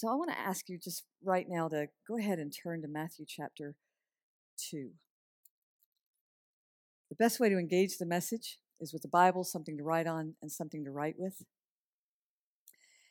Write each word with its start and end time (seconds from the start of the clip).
So 0.00 0.08
I 0.08 0.14
want 0.14 0.30
to 0.30 0.40
ask 0.40 0.70
you 0.70 0.78
just 0.78 1.04
right 1.22 1.44
now 1.46 1.68
to 1.68 1.88
go 2.08 2.16
ahead 2.16 2.38
and 2.38 2.50
turn 2.50 2.80
to 2.80 2.88
Matthew 2.88 3.26
chapter 3.28 3.74
2. 4.70 4.88
The 7.10 7.16
best 7.16 7.38
way 7.38 7.50
to 7.50 7.58
engage 7.58 7.98
the 7.98 8.06
message 8.06 8.56
is 8.80 8.94
with 8.94 9.02
the 9.02 9.08
Bible, 9.08 9.44
something 9.44 9.76
to 9.76 9.84
write 9.84 10.06
on 10.06 10.36
and 10.40 10.50
something 10.50 10.84
to 10.84 10.90
write 10.90 11.16
with. 11.18 11.42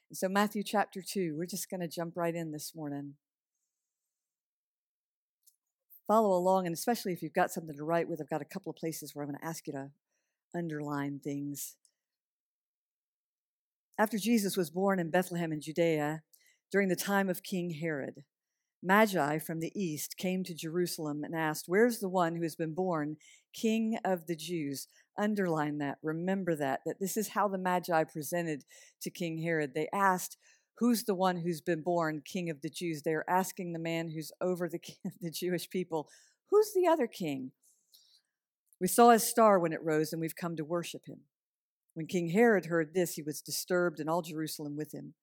And 0.10 0.18
so, 0.18 0.28
Matthew 0.28 0.64
chapter 0.64 1.04
2, 1.08 1.36
we're 1.38 1.46
just 1.46 1.70
going 1.70 1.82
to 1.82 1.88
jump 1.88 2.18
right 2.18 2.34
in 2.34 2.52
this 2.52 2.74
morning. 2.76 3.14
Follow 6.08 6.36
along, 6.36 6.66
and 6.66 6.74
especially 6.74 7.14
if 7.14 7.22
you've 7.22 7.34
got 7.34 7.52
something 7.52 7.78
to 7.78 7.84
write 7.84 8.10
with, 8.10 8.20
I've 8.20 8.32
got 8.32 8.42
a 8.42 8.46
couple 8.46 8.72
of 8.72 8.78
places 8.78 9.14
where 9.14 9.22
I'm 9.22 9.30
going 9.30 9.40
to 9.40 9.46
ask 9.46 9.68
you 9.68 9.74
to 9.74 9.92
underline 10.56 11.20
things. 11.24 11.76
After 14.00 14.18
Jesus 14.18 14.58
was 14.58 14.72
born 14.72 14.98
in 14.98 15.12
Bethlehem 15.12 15.52
in 15.52 15.62
Judea 15.62 16.24
during 16.72 16.90
the 16.90 16.96
time 16.96 17.30
of 17.30 17.44
King 17.44 17.72
Herod, 17.72 18.24
Magi 18.82 19.40
from 19.40 19.60
the 19.60 19.72
east 19.76 20.18
came 20.18 20.44
to 20.44 20.54
Jerusalem 20.54 21.24
and 21.24 21.36
asked, 21.36 21.66
Where's 21.68 22.00
the 22.00 22.10
one 22.10 22.36
who 22.36 22.44
has 22.44 22.56
been 22.56 22.74
born 22.74 23.18
King 23.54 23.98
of 24.06 24.28
the 24.28 24.36
Jews? 24.36 24.88
Underline 25.18 25.80
that, 25.80 25.98
remember 26.02 26.56
that, 26.56 26.82
that 26.86 27.00
this 27.00 27.18
is 27.18 27.30
how 27.30 27.50
the 27.50 27.58
Magi 27.58 28.06
presented 28.06 28.64
to 29.02 29.10
King 29.10 29.42
Herod. 29.42 29.74
They 29.74 29.90
asked, 29.94 30.38
Who's 30.78 31.04
the 31.04 31.16
one 31.16 31.38
who's 31.38 31.60
been 31.60 31.82
born 31.82 32.22
King 32.24 32.50
of 32.50 32.62
the 32.62 32.70
Jews? 32.70 33.02
They 33.02 33.14
are 33.14 33.26
asking 33.28 33.74
the 33.74 33.80
man 33.80 34.12
who's 34.12 34.32
over 34.40 34.70
the, 34.70 34.80
the 35.22 35.32
Jewish 35.32 35.70
people, 35.70 36.08
Who's 36.50 36.74
the 36.74 36.88
other 36.88 37.08
king? 37.08 37.52
We 38.82 38.88
saw 38.88 39.12
his 39.12 39.24
star 39.24 39.60
when 39.60 39.74
it 39.74 39.84
rose, 39.84 40.14
and 40.14 40.22
we've 40.22 40.36
come 40.36 40.56
to 40.56 40.64
worship 40.64 41.06
him. 41.06 41.20
When 41.94 42.08
King 42.08 42.30
Herod 42.30 42.68
heard 42.68 42.94
this, 42.94 43.16
he 43.16 43.22
was 43.22 43.42
disturbed, 43.42 44.00
and 44.00 44.10
all 44.10 44.22
Jerusalem 44.22 44.78
with 44.78 44.94
him. 44.94 45.16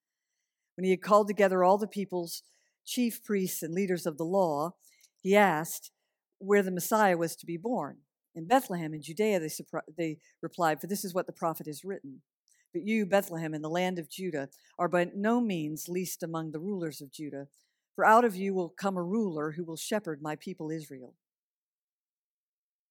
When 0.77 0.85
he 0.85 0.91
had 0.91 1.03
called 1.03 1.27
together 1.27 1.65
all 1.65 1.79
the 1.79 1.87
people's 1.87 2.43
chief 2.85 3.25
priests 3.25 3.63
and 3.63 3.75
leaders 3.75 4.07
of 4.07 4.19
the 4.19 4.25
law, 4.25 4.75
he 5.21 5.35
asked 5.35 5.91
where 6.39 6.63
the 6.63 6.71
Messiah 6.71 7.17
was 7.17 7.35
to 7.37 7.47
be 7.47 7.57
born. 7.57 7.99
In 8.35 8.47
Bethlehem 8.47 8.93
in 8.93 9.03
Judea, 9.03 9.41
they, 9.41 9.51
they 9.97 10.19
replied, 10.43 10.81
For 10.81 10.87
this 10.87 11.05
is 11.05 11.15
what 11.15 11.27
the 11.27 11.33
prophet 11.33 11.67
has 11.67 11.85
written. 11.85 12.21
But 12.73 12.87
you, 12.87 13.07
Bethlehem, 13.07 13.55
in 13.55 13.63
the 13.63 13.71
land 13.71 13.99
of 13.99 14.11
Judah, 14.11 14.51
are 14.79 14.89
by 14.89 15.11
no 15.15 15.41
means 15.41 15.89
least 15.89 16.23
among 16.23 16.53
the 16.53 16.61
rulers 16.61 17.01
of 17.01 17.11
Judah, 17.11 17.49
for 17.95 18.05
out 18.05 18.27
of 18.27 18.37
you 18.37 18.53
will 18.53 18.69
come 18.69 18.99
a 18.99 19.03
ruler 19.03 19.53
who 19.53 19.65
will 19.65 19.77
shepherd 19.77 20.21
my 20.21 20.37
people 20.37 20.71
Israel. 20.71 21.15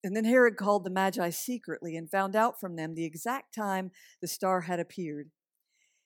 And 0.03 0.15
then 0.15 0.25
Herod 0.25 0.57
called 0.57 0.83
the 0.83 0.89
Magi 0.89 1.29
secretly 1.29 1.95
and 1.95 2.09
found 2.09 2.35
out 2.35 2.59
from 2.59 2.75
them 2.75 2.95
the 2.95 3.05
exact 3.05 3.53
time 3.53 3.91
the 4.21 4.27
star 4.27 4.61
had 4.61 4.79
appeared. 4.79 5.29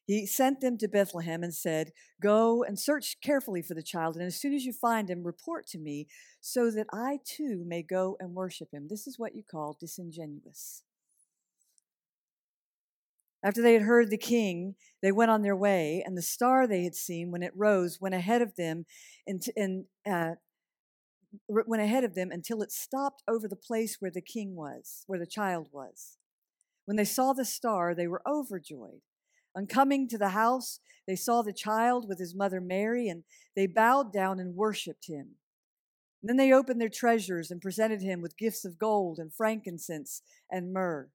He 0.09 0.25
sent 0.25 0.59
them 0.59 0.75
to 0.79 0.88
Bethlehem 0.88 1.43
and 1.43 1.53
said, 1.53 1.91
Go 2.19 2.63
and 2.63 2.79
search 2.79 3.17
carefully 3.21 3.61
for 3.61 3.75
the 3.75 3.83
child, 3.83 4.15
and 4.15 4.25
as 4.25 4.41
soon 4.41 4.55
as 4.55 4.65
you 4.65 4.73
find 4.73 5.07
him, 5.07 5.23
report 5.23 5.67
to 5.67 5.77
me, 5.77 6.07
so 6.41 6.71
that 6.71 6.88
I 6.91 7.19
too 7.23 7.63
may 7.63 7.83
go 7.83 8.17
and 8.19 8.33
worship 8.33 8.69
him. 8.73 8.87
This 8.89 9.05
is 9.05 9.19
what 9.19 9.35
you 9.35 9.43
call 9.43 9.77
disingenuous. 9.80 10.81
After 13.43 13.61
they 13.61 13.73
had 13.73 13.83
heard 13.83 14.09
the 14.09 14.17
king, 14.17 14.73
they 15.03 15.11
went 15.11 15.30
on 15.30 15.43
their 15.43 15.55
way, 15.55 16.02
and 16.03 16.17
the 16.17 16.23
star 16.23 16.65
they 16.65 16.86
had 16.86 16.95
seen 16.95 17.30
when 17.30 17.43
it 17.43 17.53
rose 17.55 17.99
went 18.02 18.15
ahead 18.15 18.41
of 18.41 18.55
them, 18.55 18.87
and, 19.27 19.43
and 19.55 19.86
uh, 20.11 20.31
went 21.47 21.83
ahead 21.83 22.03
of 22.03 22.15
them 22.15 22.31
until 22.31 22.64
it 22.64 22.71
stopped 22.71 23.21
over 23.27 23.47
the 23.47 23.55
place 23.55 23.97
where 23.99 24.09
the 24.09 24.21
king 24.21 24.55
was, 24.55 25.03
where 25.05 25.20
the 25.20 25.27
child 25.27 25.67
was. 25.71 26.17
When 26.86 26.97
they 26.97 27.05
saw 27.05 27.33
the 27.33 27.45
star, 27.45 27.93
they 27.93 28.08
were 28.08 28.23
overjoyed. 28.27 29.02
On 29.55 29.67
coming 29.67 30.08
to 30.08 30.17
the 30.17 30.30
house, 30.30 30.80
they 31.08 31.15
saw 31.15 31.42
the 31.42 31.54
child 31.54 32.08
with 32.08 32.20
his 32.20 32.36
mother 32.36 32.61
Mary, 32.61 33.08
and 33.08 33.23
they 33.55 33.67
bowed 33.67 34.14
down 34.14 34.39
and 34.39 34.55
worshipped 34.55 35.08
him. 35.08 35.36
And 36.21 36.30
then 36.30 36.37
they 36.37 36.54
opened 36.54 36.80
their 36.82 36.89
treasures 36.89 37.49
and 37.49 37.61
presented 37.61 38.02
him 38.02 38.21
with 38.21 38.38
gifts 38.38 38.65
of 38.65 38.77
gold 38.77 39.20
and 39.20 39.33
frankincense 39.33 40.21
and 40.52 40.73
myrrh. 40.73 41.09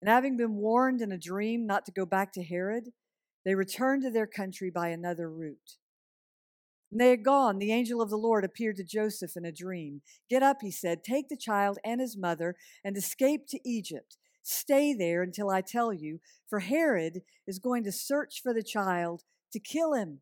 And 0.00 0.08
having 0.08 0.36
been 0.36 0.54
warned 0.54 1.02
in 1.02 1.10
a 1.10 1.18
dream 1.18 1.66
not 1.66 1.84
to 1.86 1.92
go 1.92 2.06
back 2.06 2.32
to 2.34 2.44
Herod, 2.44 2.90
they 3.44 3.54
returned 3.54 4.02
to 4.02 4.10
their 4.10 4.26
country 4.26 4.70
by 4.70 4.88
another 4.88 5.28
route. 5.28 5.76
When 6.90 6.98
they 6.98 7.10
had 7.10 7.24
gone, 7.24 7.58
the 7.58 7.72
angel 7.72 8.00
of 8.00 8.08
the 8.08 8.16
Lord 8.16 8.44
appeared 8.44 8.76
to 8.76 8.84
Joseph 8.84 9.36
in 9.36 9.44
a 9.44 9.52
dream. 9.52 10.00
Get 10.30 10.42
up, 10.42 10.58
he 10.62 10.70
said, 10.70 11.04
take 11.04 11.28
the 11.28 11.36
child 11.36 11.78
and 11.84 12.00
his 12.00 12.16
mother 12.16 12.56
and 12.82 12.96
escape 12.96 13.46
to 13.48 13.60
Egypt 13.68 14.16
Stay 14.48 14.94
there 14.94 15.22
until 15.22 15.50
I 15.50 15.60
tell 15.60 15.92
you, 15.92 16.20
for 16.48 16.60
Herod 16.60 17.20
is 17.46 17.58
going 17.58 17.84
to 17.84 17.92
search 17.92 18.40
for 18.42 18.54
the 18.54 18.62
child 18.62 19.24
to 19.52 19.60
kill 19.60 19.92
him. 19.92 20.20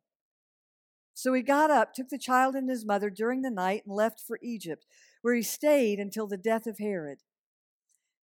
So 1.15 1.33
he 1.33 1.43
got 1.43 1.71
up, 1.71 1.95
took 1.95 2.09
the 2.09 2.19
child 2.19 2.57
and 2.57 2.69
his 2.69 2.85
mother 2.85 3.09
during 3.09 3.43
the 3.43 3.51
night, 3.51 3.85
and 3.87 3.95
left 3.95 4.21
for 4.21 4.41
Egypt, 4.43 4.85
where 5.23 5.35
he 5.35 5.43
stayed 5.43 6.01
until 6.01 6.27
the 6.27 6.37
death 6.37 6.67
of 6.67 6.79
Herod. 6.79 7.19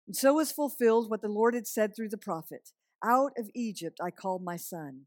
And 0.06 0.16
so 0.16 0.32
was 0.34 0.50
fulfilled 0.50 1.10
what 1.10 1.20
the 1.20 1.28
Lord 1.28 1.54
had 1.54 1.66
said 1.66 1.94
through 1.94 2.08
the 2.08 2.16
prophet 2.16 2.70
Out 3.04 3.32
of 3.36 3.50
Egypt 3.54 4.00
I 4.02 4.10
called 4.10 4.42
my 4.42 4.56
son. 4.56 5.02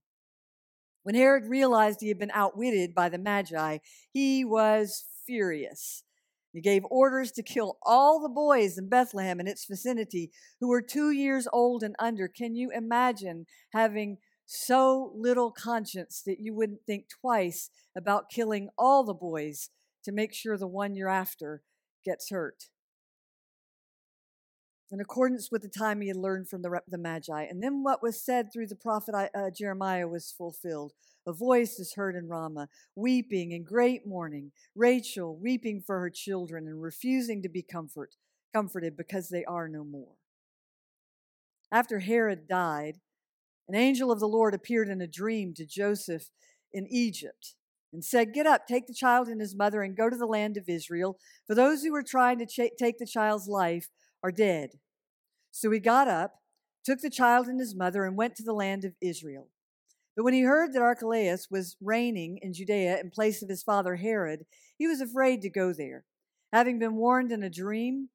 When 1.01 1.15
Herod 1.15 1.47
realized 1.47 2.01
he 2.01 2.09
had 2.09 2.19
been 2.19 2.31
outwitted 2.31 2.93
by 2.93 3.09
the 3.09 3.17
Magi, 3.17 3.79
he 4.13 4.45
was 4.45 5.05
furious. 5.25 6.03
He 6.55 6.61
gave 6.61 6.85
orders 6.89 7.33
to 7.33 7.43
kill 7.43 7.77
all 7.83 8.21
the 8.21 8.29
boys 8.29 8.77
in 8.77 8.87
Bethlehem 8.87 9.41
and 9.41 9.49
its 9.49 9.65
vicinity 9.65 10.31
who 10.61 10.69
were 10.69 10.81
two 10.81 11.11
years 11.11 11.49
old 11.51 11.83
and 11.83 11.97
under. 11.99 12.29
Can 12.29 12.55
you 12.55 12.71
imagine 12.71 13.45
having 13.73 14.19
so 14.45 15.11
little 15.17 15.51
conscience 15.51 16.21
that 16.25 16.39
you 16.39 16.55
wouldn't 16.55 16.85
think 16.87 17.09
twice 17.09 17.69
about 17.93 18.29
killing 18.29 18.69
all 18.77 19.03
the 19.03 19.13
boys 19.13 19.69
to 20.05 20.13
make 20.13 20.33
sure 20.33 20.57
the 20.57 20.65
one 20.65 20.95
you're 20.95 21.09
after 21.09 21.61
gets 22.05 22.29
hurt? 22.29 22.69
In 24.91 24.99
accordance 24.99 25.49
with 25.51 25.61
the 25.61 25.69
time 25.69 26.01
he 26.01 26.07
had 26.07 26.17
learned 26.17 26.47
from 26.49 26.61
the, 26.61 26.79
the 26.87 26.97
Magi. 26.97 27.43
And 27.43 27.61
then 27.61 27.83
what 27.83 28.03
was 28.03 28.23
said 28.23 28.51
through 28.51 28.67
the 28.67 28.75
prophet 28.75 29.15
uh, 29.15 29.49
Jeremiah 29.49 30.07
was 30.07 30.33
fulfilled. 30.37 30.93
A 31.27 31.33
voice 31.33 31.79
is 31.79 31.95
heard 31.95 32.15
in 32.15 32.27
Ramah, 32.27 32.69
weeping 32.95 33.51
in 33.51 33.63
great 33.63 34.05
mourning, 34.05 34.51
Rachel 34.75 35.35
weeping 35.35 35.81
for 35.85 35.99
her 35.99 36.11
children 36.11 36.67
and 36.67 36.81
refusing 36.81 37.41
to 37.41 37.49
be 37.49 37.63
comfort, 37.63 38.15
comforted 38.53 38.95
because 38.95 39.29
they 39.29 39.43
are 39.45 39.67
no 39.67 39.83
more. 39.83 40.13
After 41.71 41.99
Herod 41.99 42.47
died, 42.47 42.99
an 43.67 43.73
angel 43.73 44.11
of 44.11 44.19
the 44.19 44.27
Lord 44.27 44.53
appeared 44.53 44.87
in 44.87 45.01
a 45.01 45.07
dream 45.07 45.55
to 45.55 45.65
Joseph 45.65 46.29
in 46.71 46.85
Egypt 46.91 47.55
and 47.91 48.05
said, 48.05 48.33
Get 48.33 48.45
up, 48.45 48.67
take 48.67 48.85
the 48.85 48.93
child 48.93 49.27
and 49.27 49.41
his 49.41 49.55
mother, 49.55 49.81
and 49.81 49.97
go 49.97 50.09
to 50.09 50.17
the 50.17 50.27
land 50.27 50.57
of 50.57 50.69
Israel. 50.69 51.17
For 51.47 51.55
those 51.55 51.81
who 51.81 51.91
were 51.91 52.03
trying 52.03 52.37
to 52.39 52.45
ch- 52.45 52.77
take 52.77 52.99
the 52.99 53.07
child's 53.07 53.47
life 53.47 53.87
are 54.25 54.31
dead. 54.31 54.71
So 55.51 55.69
he 55.69 55.79
got 55.79 56.07
up, 56.07 56.39
took 56.83 56.99
the 56.99 57.11
child 57.11 57.45
and 57.45 57.59
his 57.59 57.75
mother, 57.75 58.05
and 58.05 58.17
went 58.17 58.35
to 58.37 58.43
the 58.43 58.53
land 58.53 58.83
of 58.83 58.95
Israel. 58.99 59.49
But 60.15 60.23
when 60.23 60.33
he 60.33 60.41
heard 60.41 60.73
that 60.73 60.81
Archelaus 60.81 61.47
was 61.51 61.77
reigning 61.79 62.39
in 62.41 62.51
Judea 62.51 62.99
in 62.99 63.11
place 63.11 63.43
of 63.43 63.49
his 63.49 63.61
father 63.61 63.97
Herod, 63.97 64.47
he 64.79 64.87
was 64.87 64.99
afraid 64.99 65.43
to 65.43 65.49
go 65.51 65.73
there. 65.73 66.05
Having 66.51 66.79
been 66.79 66.95
warned 66.95 67.31
in 67.31 67.43
a 67.43 67.51
dream, 67.51 68.09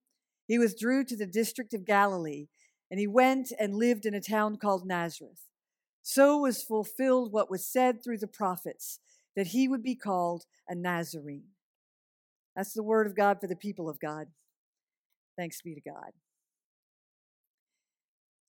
he 0.49 0.59
withdrew 0.59 1.05
to 1.05 1.17
the 1.17 1.27
district 1.27 1.75
of 1.75 1.87
Galilee, 1.87 2.49
and 2.91 2.99
he 2.99 3.07
went 3.07 3.53
and 3.57 3.77
lived 3.77 4.05
in 4.05 4.15
a 4.15 4.21
town 4.21 4.57
called 4.57 4.85
Nazareth. 4.85 5.47
So 6.03 6.39
was 6.39 6.65
fulfilled 6.65 7.33
what 7.33 7.53
was 7.53 7.65
said 7.65 8.03
through 8.03 8.19
the 8.19 8.27
prophets, 8.27 8.99
that 9.37 9.49
he 9.49 9.69
would 9.69 9.85
be 9.85 9.95
called 9.95 10.43
a 10.69 10.75
Nazarene. 10.75 11.51
That's 12.57 12.73
the 12.73 12.83
word 12.83 13.07
of 13.07 13.15
God 13.15 13.41
for 13.41 13.47
the 13.47 13.55
people 13.55 13.89
of 13.89 14.01
God. 14.01 14.27
Thanks 15.37 15.63
be 15.63 15.75
to 15.75 15.81
God. 15.81 16.11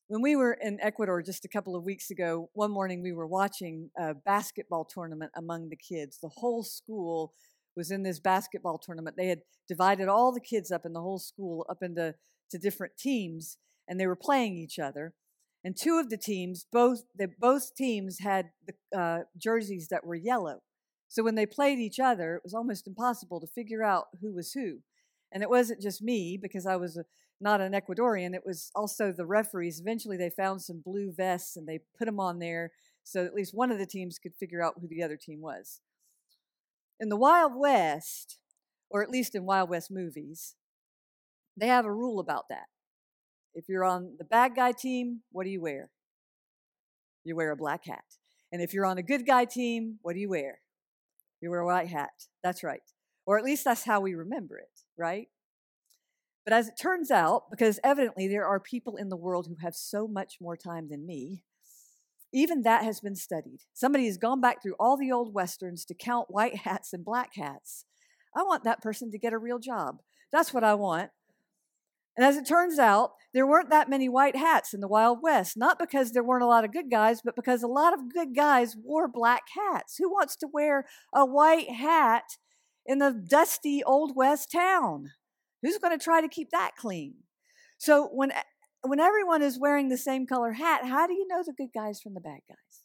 When 0.08 0.22
we 0.22 0.36
were 0.36 0.58
in 0.62 0.78
Ecuador 0.82 1.22
just 1.22 1.46
a 1.46 1.48
couple 1.48 1.76
of 1.76 1.86
weeks 1.86 2.12
ago, 2.12 2.50
one 2.54 2.72
morning 2.72 3.02
we 3.02 3.14
were 3.14 3.28
watching 3.28 3.92
a 3.98 4.14
basketball 4.14 4.84
tournament 4.84 5.32
among 5.38 5.70
the 5.70 5.78
kids. 5.78 6.20
The 6.22 6.32
whole 6.36 6.64
school 6.64 7.34
was 7.78 7.92
in 7.92 8.04
this 8.04 8.20
basketball 8.20 8.78
tournament. 8.78 9.16
They 9.18 9.28
had 9.28 9.40
divided 9.70 10.10
all 10.10 10.34
the 10.34 10.42
kids 10.42 10.70
up 10.70 10.86
in 10.86 10.92
the 10.92 11.00
whole 11.00 11.20
school 11.20 11.66
up 11.70 11.78
into 11.82 12.16
to 12.50 12.58
different 12.58 12.98
teams, 12.98 13.58
and 13.88 13.98
they 13.98 14.08
were 14.08 14.18
playing 14.18 14.58
each 14.58 14.80
other. 14.80 15.14
And 15.64 15.78
two 15.78 15.98
of 15.98 16.10
the 16.10 16.18
teams, 16.18 16.66
both 16.70 17.04
the, 17.16 17.30
both 17.40 17.74
teams 17.76 18.20
had 18.20 18.50
the 18.68 19.00
uh, 19.00 19.20
jerseys 19.38 19.88
that 19.92 20.06
were 20.06 20.16
yellow. 20.16 20.62
So 21.08 21.24
when 21.24 21.36
they 21.36 21.46
played 21.46 21.80
each 21.80 22.00
other, 22.00 22.36
it 22.36 22.42
was 22.44 22.54
almost 22.54 22.88
impossible 22.88 23.40
to 23.40 23.48
figure 23.48 23.84
out 23.84 24.08
who 24.22 24.34
was 24.34 24.52
who. 24.52 24.80
And 25.34 25.44
it 25.44 25.50
wasn't 25.50 25.82
just 25.82 26.02
me 26.02 26.38
because 26.42 26.66
I 26.66 26.76
was 26.76 26.98
a, 26.98 27.06
not 27.40 27.62
an 27.62 27.74
Ecuadorian, 27.74 28.36
it 28.36 28.44
was 28.46 28.72
also 28.76 29.12
the 29.12 29.26
referees. 29.26 29.80
Eventually, 29.80 30.18
they 30.18 30.30
found 30.30 30.62
some 30.62 30.82
blue 30.84 31.12
vests 31.12 31.56
and 31.56 31.68
they 31.68 31.80
put 31.98 32.06
them 32.06 32.20
on 32.20 32.40
there 32.40 32.72
so 33.04 33.26
at 33.26 33.34
least 33.34 33.54
one 33.54 33.72
of 33.72 33.80
the 33.80 33.86
teams 33.86 34.20
could 34.20 34.36
figure 34.36 34.64
out 34.64 34.76
who 34.80 34.88
the 34.88 35.04
other 35.04 35.18
team 35.18 35.42
was. 35.42 35.82
In 37.00 37.10
the 37.10 37.18
Wild 37.18 37.54
West, 37.56 38.40
or 38.90 39.02
at 39.02 39.10
least 39.10 39.36
in 39.36 39.46
Wild 39.46 39.70
West 39.70 39.90
movies, 39.90 40.56
they 41.58 41.68
have 41.68 41.86
a 41.86 41.94
rule 41.94 42.20
about 42.20 42.46
that. 42.50 42.66
If 43.54 43.68
you're 43.68 43.84
on 43.84 44.16
the 44.18 44.24
bad 44.24 44.56
guy 44.56 44.72
team, 44.72 45.22
what 45.32 45.44
do 45.44 45.50
you 45.50 45.62
wear? 45.62 45.90
You 47.24 47.36
wear 47.36 47.52
a 47.52 47.58
black 47.58 47.86
hat. 47.86 48.04
And 48.52 48.62
if 48.62 48.74
you're 48.74 48.86
on 48.86 48.98
a 48.98 49.04
good 49.04 49.26
guy 49.26 49.46
team, 49.46 50.00
what 50.02 50.14
do 50.14 50.20
you 50.20 50.30
wear? 50.30 50.60
You 51.42 51.50
wear 51.50 51.62
a 51.62 51.66
white 51.66 51.88
hat. 51.88 52.12
That's 52.44 52.64
right. 52.64 52.82
Or 53.32 53.38
at 53.38 53.46
least 53.46 53.64
that's 53.64 53.86
how 53.86 54.02
we 54.02 54.14
remember 54.14 54.58
it, 54.58 54.82
right? 54.98 55.30
But 56.44 56.52
as 56.52 56.68
it 56.68 56.74
turns 56.78 57.10
out, 57.10 57.44
because 57.50 57.80
evidently 57.82 58.28
there 58.28 58.46
are 58.46 58.60
people 58.60 58.98
in 58.98 59.08
the 59.08 59.16
world 59.16 59.48
who 59.48 59.56
have 59.62 59.74
so 59.74 60.06
much 60.06 60.40
more 60.42 60.58
time 60.58 60.90
than 60.90 61.08
me, 61.08 61.46
even 62.34 62.64
that 62.64 62.84
has 62.84 63.00
been 63.00 63.16
studied. 63.16 63.60
Somebody 63.74 64.08
has 64.08 64.18
gone 64.18 64.42
back 64.42 64.62
through 64.62 64.76
all 64.78 64.98
the 64.98 65.14
old 65.14 65.34
westerns 65.34 65.86
to 65.86 65.94
count 65.94 66.30
white 66.30 66.58
hats 66.58 66.92
and 66.92 67.06
black 67.06 67.30
hats. 67.36 67.86
I 68.36 68.44
want 68.44 68.66
that 68.66 68.82
person 68.82 69.12
to 69.12 69.18
get 69.18 69.32
a 69.32 69.38
real 69.38 69.60
job. 69.60 70.02
That's 70.34 70.54
what 70.54 70.66
I 70.66 70.74
want. 70.74 71.12
And 72.18 72.26
as 72.26 72.36
it 72.36 72.46
turns 72.46 72.80
out, 72.80 73.14
there 73.34 73.48
weren't 73.48 73.70
that 73.70 73.90
many 73.90 74.10
white 74.10 74.36
hats 74.36 74.74
in 74.74 74.82
the 74.82 74.90
Wild 74.90 75.20
West, 75.22 75.56
not 75.56 75.80
because 75.80 76.12
there 76.12 76.22
weren't 76.22 76.44
a 76.44 76.48
lot 76.48 76.66
of 76.66 76.74
good 76.74 76.92
guys, 76.92 77.22
but 77.24 77.38
because 77.38 77.64
a 77.64 77.68
lot 77.68 77.94
of 77.94 78.14
good 78.14 78.36
guys 78.36 78.76
wore 78.76 79.08
black 79.08 79.44
hats. 79.56 79.96
Who 80.00 80.12
wants 80.12 80.36
to 80.36 80.50
wear 80.52 80.86
a 81.16 81.26
white 81.26 81.70
hat 81.70 82.24
in 82.92 83.00
the 83.00 83.12
dusty 83.12 83.82
Old 83.86 84.18
West 84.18 84.52
town? 84.52 85.12
Who's 85.64 85.78
going 85.78 85.98
to 85.98 86.04
try 86.04 86.20
to 86.20 86.28
keep 86.28 86.50
that 86.52 86.72
clean? 86.78 87.14
So 87.78 88.10
when 88.12 88.34
when 88.84 89.00
everyone 89.00 89.42
is 89.42 89.58
wearing 89.58 89.88
the 89.88 89.98
same 89.98 90.28
color 90.28 90.54
hat, 90.54 90.86
how 90.86 91.08
do 91.08 91.14
you 91.14 91.26
know 91.28 91.42
the 91.46 91.54
good 91.54 91.70
guys 91.74 92.02
from 92.02 92.16
the 92.16 92.20
bad 92.20 92.40
guys? 92.50 92.82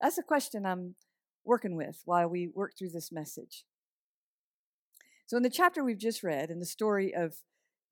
That's 0.00 0.18
a 0.18 0.22
question 0.22 0.66
I'm 0.66 0.96
working 1.44 1.76
with 1.76 2.02
while 2.06 2.28
we 2.28 2.48
work 2.52 2.72
through 2.76 2.90
this 2.90 3.12
message. 3.12 3.64
So, 5.26 5.36
in 5.36 5.42
the 5.42 5.50
chapter 5.50 5.84
we've 5.84 5.98
just 5.98 6.22
read, 6.22 6.50
in 6.50 6.58
the 6.58 6.66
story 6.66 7.14
of 7.14 7.36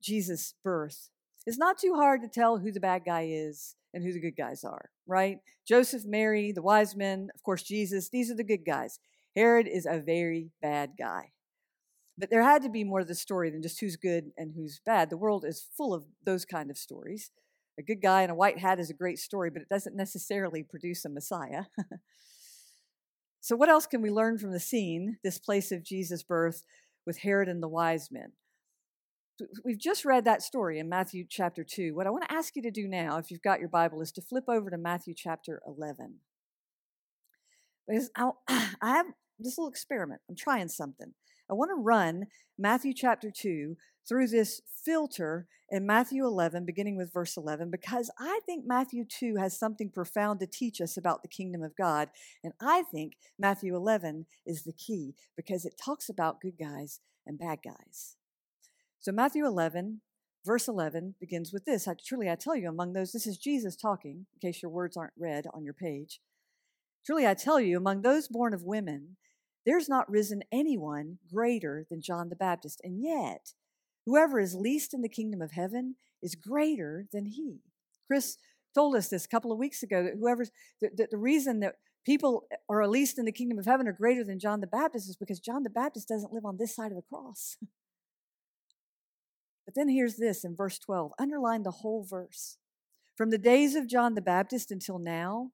Jesus' 0.01 0.55
birth, 0.63 1.09
it's 1.45 1.57
not 1.57 1.77
too 1.77 1.93
hard 1.95 2.21
to 2.21 2.27
tell 2.27 2.57
who 2.57 2.71
the 2.71 2.79
bad 2.79 3.03
guy 3.05 3.27
is 3.29 3.75
and 3.93 4.03
who 4.03 4.11
the 4.11 4.19
good 4.19 4.35
guys 4.35 4.63
are, 4.63 4.89
right? 5.07 5.37
Joseph, 5.67 6.03
Mary, 6.05 6.51
the 6.51 6.61
wise 6.61 6.95
men, 6.95 7.29
of 7.33 7.43
course, 7.43 7.63
Jesus, 7.63 8.09
these 8.09 8.29
are 8.29 8.35
the 8.35 8.43
good 8.43 8.65
guys. 8.65 8.99
Herod 9.35 9.67
is 9.67 9.85
a 9.85 9.99
very 9.99 10.51
bad 10.61 10.91
guy. 10.97 11.31
But 12.17 12.29
there 12.29 12.43
had 12.43 12.61
to 12.63 12.69
be 12.69 12.83
more 12.83 12.99
to 12.99 13.05
the 13.05 13.15
story 13.15 13.49
than 13.49 13.63
just 13.63 13.79
who's 13.79 13.95
good 13.95 14.31
and 14.37 14.53
who's 14.55 14.79
bad. 14.85 15.09
The 15.09 15.17
world 15.17 15.45
is 15.45 15.67
full 15.75 15.93
of 15.93 16.05
those 16.23 16.45
kind 16.45 16.69
of 16.69 16.77
stories. 16.77 17.31
A 17.79 17.81
good 17.81 18.01
guy 18.01 18.21
in 18.21 18.29
a 18.29 18.35
white 18.35 18.59
hat 18.59 18.79
is 18.79 18.91
a 18.91 18.95
great 18.95 19.17
story, 19.17 19.49
but 19.49 19.63
it 19.63 19.69
doesn't 19.69 19.95
necessarily 19.95 20.61
produce 20.61 21.05
a 21.05 21.09
Messiah. 21.09 21.63
so, 23.41 23.55
what 23.55 23.69
else 23.69 23.87
can 23.87 24.03
we 24.03 24.11
learn 24.11 24.37
from 24.37 24.51
the 24.51 24.59
scene, 24.59 25.17
this 25.23 25.39
place 25.39 25.71
of 25.71 25.83
Jesus' 25.83 26.21
birth 26.21 26.63
with 27.07 27.19
Herod 27.19 27.49
and 27.49 27.63
the 27.63 27.67
wise 27.67 28.09
men? 28.11 28.33
We've 29.65 29.79
just 29.79 30.05
read 30.05 30.25
that 30.25 30.43
story 30.43 30.77
in 30.77 30.87
Matthew 30.87 31.25
chapter 31.27 31.63
2. 31.63 31.95
What 31.95 32.05
I 32.05 32.11
want 32.11 32.25
to 32.29 32.33
ask 32.33 32.55
you 32.55 32.61
to 32.61 32.71
do 32.71 32.87
now, 32.87 33.17
if 33.17 33.31
you've 33.31 33.41
got 33.41 33.59
your 33.59 33.69
Bible, 33.69 34.01
is 34.01 34.11
to 34.13 34.21
flip 34.21 34.43
over 34.47 34.69
to 34.69 34.77
Matthew 34.77 35.15
chapter 35.17 35.59
11. 35.65 36.19
Because 37.87 38.11
I'll, 38.15 38.37
I 38.47 38.67
have 38.81 39.07
this 39.39 39.57
little 39.57 39.69
experiment. 39.69 40.21
I'm 40.29 40.35
trying 40.35 40.67
something. 40.67 41.13
I 41.49 41.53
want 41.53 41.71
to 41.71 41.81
run 41.81 42.27
Matthew 42.57 42.93
chapter 42.93 43.31
2 43.31 43.75
through 44.07 44.27
this 44.27 44.61
filter 44.83 45.47
in 45.69 45.85
Matthew 45.85 46.25
11, 46.25 46.65
beginning 46.65 46.97
with 46.97 47.11
verse 47.11 47.35
11, 47.35 47.71
because 47.71 48.11
I 48.19 48.41
think 48.45 48.65
Matthew 48.65 49.05
2 49.05 49.37
has 49.37 49.57
something 49.57 49.89
profound 49.89 50.39
to 50.39 50.47
teach 50.47 50.79
us 50.81 50.97
about 50.97 51.21
the 51.21 51.27
kingdom 51.27 51.63
of 51.63 51.75
God. 51.75 52.09
And 52.43 52.53
I 52.61 52.83
think 52.83 53.13
Matthew 53.39 53.75
11 53.75 54.25
is 54.45 54.63
the 54.63 54.73
key 54.73 55.15
because 55.35 55.65
it 55.65 55.79
talks 55.83 56.09
about 56.09 56.41
good 56.41 56.57
guys 56.59 56.99
and 57.25 57.39
bad 57.39 57.59
guys. 57.63 58.17
So, 58.99 59.11
Matthew 59.11 59.45
11, 59.45 60.01
verse 60.45 60.67
11 60.67 61.15
begins 61.19 61.51
with 61.51 61.65
this 61.65 61.87
I, 61.87 61.95
Truly, 61.95 62.29
I 62.29 62.35
tell 62.35 62.55
you, 62.55 62.69
among 62.69 62.93
those, 62.93 63.11
this 63.11 63.27
is 63.27 63.37
Jesus 63.37 63.75
talking, 63.75 64.27
in 64.33 64.47
case 64.47 64.61
your 64.61 64.71
words 64.71 64.95
aren't 64.95 65.13
read 65.17 65.45
on 65.53 65.63
your 65.63 65.73
page. 65.73 66.19
Truly, 67.05 67.27
I 67.27 67.33
tell 67.33 67.59
you, 67.59 67.77
among 67.77 68.01
those 68.01 68.27
born 68.27 68.53
of 68.53 68.63
women, 68.63 69.17
there's 69.65 69.89
not 69.89 70.09
risen 70.09 70.43
anyone 70.51 71.17
greater 71.31 71.85
than 71.89 72.01
John 72.01 72.29
the 72.29 72.35
Baptist. 72.35 72.81
And 72.83 73.01
yet, 73.01 73.53
whoever 74.05 74.39
is 74.39 74.55
least 74.55 74.93
in 74.93 75.01
the 75.01 75.09
kingdom 75.09 75.41
of 75.41 75.51
heaven 75.51 75.95
is 76.21 76.35
greater 76.35 77.05
than 77.11 77.25
he. 77.25 77.59
Chris 78.07 78.37
told 78.73 78.95
us 78.95 79.09
this 79.09 79.25
a 79.25 79.29
couple 79.29 79.51
of 79.51 79.57
weeks 79.57 79.83
ago 79.83 80.03
that 80.03 80.15
whoever's 80.19 80.51
that, 80.81 81.11
the 81.11 81.17
reason 81.17 81.59
that 81.59 81.75
people 82.05 82.45
are 82.69 82.87
least 82.87 83.17
in 83.17 83.25
the 83.25 83.31
kingdom 83.31 83.59
of 83.59 83.65
heaven 83.65 83.87
are 83.87 83.93
greater 83.93 84.23
than 84.23 84.39
John 84.39 84.61
the 84.61 84.67
Baptist 84.67 85.09
is 85.09 85.15
because 85.15 85.39
John 85.39 85.63
the 85.63 85.69
Baptist 85.69 86.07
doesn't 86.07 86.33
live 86.33 86.45
on 86.45 86.57
this 86.57 86.75
side 86.75 86.91
of 86.91 86.97
the 86.97 87.01
cross. 87.01 87.57
but 89.65 89.75
then 89.75 89.89
here's 89.89 90.15
this 90.15 90.43
in 90.43 90.55
verse 90.55 90.79
12. 90.79 91.11
Underline 91.19 91.63
the 91.63 91.71
whole 91.71 92.03
verse. 92.03 92.57
From 93.15 93.29
the 93.29 93.37
days 93.37 93.75
of 93.75 93.87
John 93.87 94.15
the 94.15 94.21
Baptist 94.21 94.71
until 94.71 94.97
now, 94.97 95.51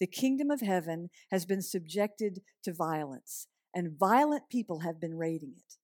the 0.00 0.06
kingdom 0.06 0.50
of 0.50 0.60
heaven 0.60 1.10
has 1.30 1.44
been 1.44 1.62
subjected 1.62 2.40
to 2.64 2.72
violence, 2.72 3.48
and 3.74 3.98
violent 3.98 4.44
people 4.50 4.80
have 4.80 5.00
been 5.00 5.16
raiding 5.16 5.54
it. 5.56 5.74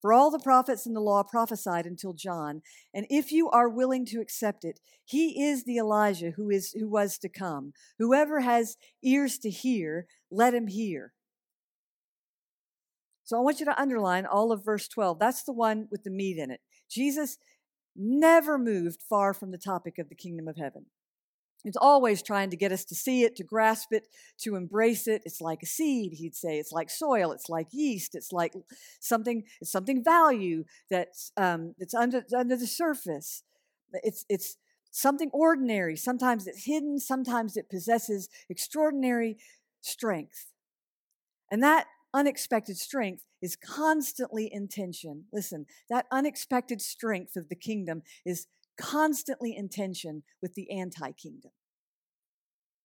For 0.00 0.12
all 0.12 0.30
the 0.30 0.38
prophets 0.38 0.86
and 0.86 0.94
the 0.94 1.00
law 1.00 1.24
prophesied 1.24 1.84
until 1.84 2.12
John, 2.12 2.62
and 2.94 3.06
if 3.10 3.32
you 3.32 3.50
are 3.50 3.68
willing 3.68 4.06
to 4.06 4.20
accept 4.20 4.64
it, 4.64 4.78
he 5.04 5.42
is 5.42 5.64
the 5.64 5.76
Elijah 5.76 6.32
who 6.36 6.50
is 6.50 6.72
who 6.72 6.88
was 6.88 7.18
to 7.18 7.28
come. 7.28 7.72
Whoever 7.98 8.40
has 8.40 8.76
ears 9.02 9.38
to 9.38 9.50
hear, 9.50 10.06
let 10.30 10.54
him 10.54 10.68
hear. 10.68 11.14
So 13.24 13.36
I 13.36 13.40
want 13.40 13.58
you 13.60 13.66
to 13.66 13.80
underline 13.80 14.24
all 14.24 14.52
of 14.52 14.64
verse 14.64 14.88
12. 14.88 15.18
That's 15.18 15.42
the 15.42 15.52
one 15.52 15.88
with 15.90 16.04
the 16.04 16.10
meat 16.10 16.38
in 16.38 16.50
it. 16.50 16.60
Jesus 16.88 17.36
never 17.94 18.56
moved 18.56 19.02
far 19.02 19.34
from 19.34 19.50
the 19.50 19.58
topic 19.58 19.98
of 19.98 20.08
the 20.08 20.14
kingdom 20.14 20.48
of 20.48 20.56
heaven. 20.56 20.86
It's 21.64 21.76
always 21.76 22.22
trying 22.22 22.50
to 22.50 22.56
get 22.56 22.72
us 22.72 22.84
to 22.86 22.94
see 22.94 23.24
it, 23.24 23.36
to 23.36 23.44
grasp 23.44 23.92
it, 23.92 24.08
to 24.38 24.54
embrace 24.54 25.08
it. 25.08 25.22
It's 25.24 25.40
like 25.40 25.62
a 25.62 25.66
seed, 25.66 26.14
he'd 26.14 26.36
say. 26.36 26.58
It's 26.58 26.72
like 26.72 26.88
soil. 26.88 27.32
It's 27.32 27.48
like 27.48 27.68
yeast. 27.72 28.14
It's 28.14 28.32
like 28.32 28.54
something. 29.00 29.44
It's 29.60 29.72
something 29.72 30.04
value 30.04 30.64
that's 30.90 31.32
um, 31.36 31.74
that's 31.78 31.94
under 31.94 32.24
under 32.36 32.56
the 32.56 32.66
surface. 32.66 33.42
It's 33.92 34.24
it's 34.28 34.56
something 34.90 35.30
ordinary. 35.32 35.96
Sometimes 35.96 36.46
it's 36.46 36.64
hidden. 36.64 37.00
Sometimes 37.00 37.56
it 37.56 37.68
possesses 37.68 38.28
extraordinary 38.48 39.36
strength, 39.80 40.52
and 41.50 41.62
that 41.62 41.86
unexpected 42.14 42.78
strength 42.78 43.24
is 43.42 43.56
constantly 43.56 44.46
in 44.52 44.68
tension. 44.68 45.24
Listen, 45.32 45.66
that 45.90 46.06
unexpected 46.10 46.80
strength 46.80 47.36
of 47.36 47.48
the 47.48 47.54
kingdom 47.54 48.02
is 48.24 48.46
constantly 48.78 49.54
in 49.56 49.68
tension 49.68 50.22
with 50.40 50.54
the 50.54 50.70
anti 50.70 51.12
kingdom. 51.12 51.50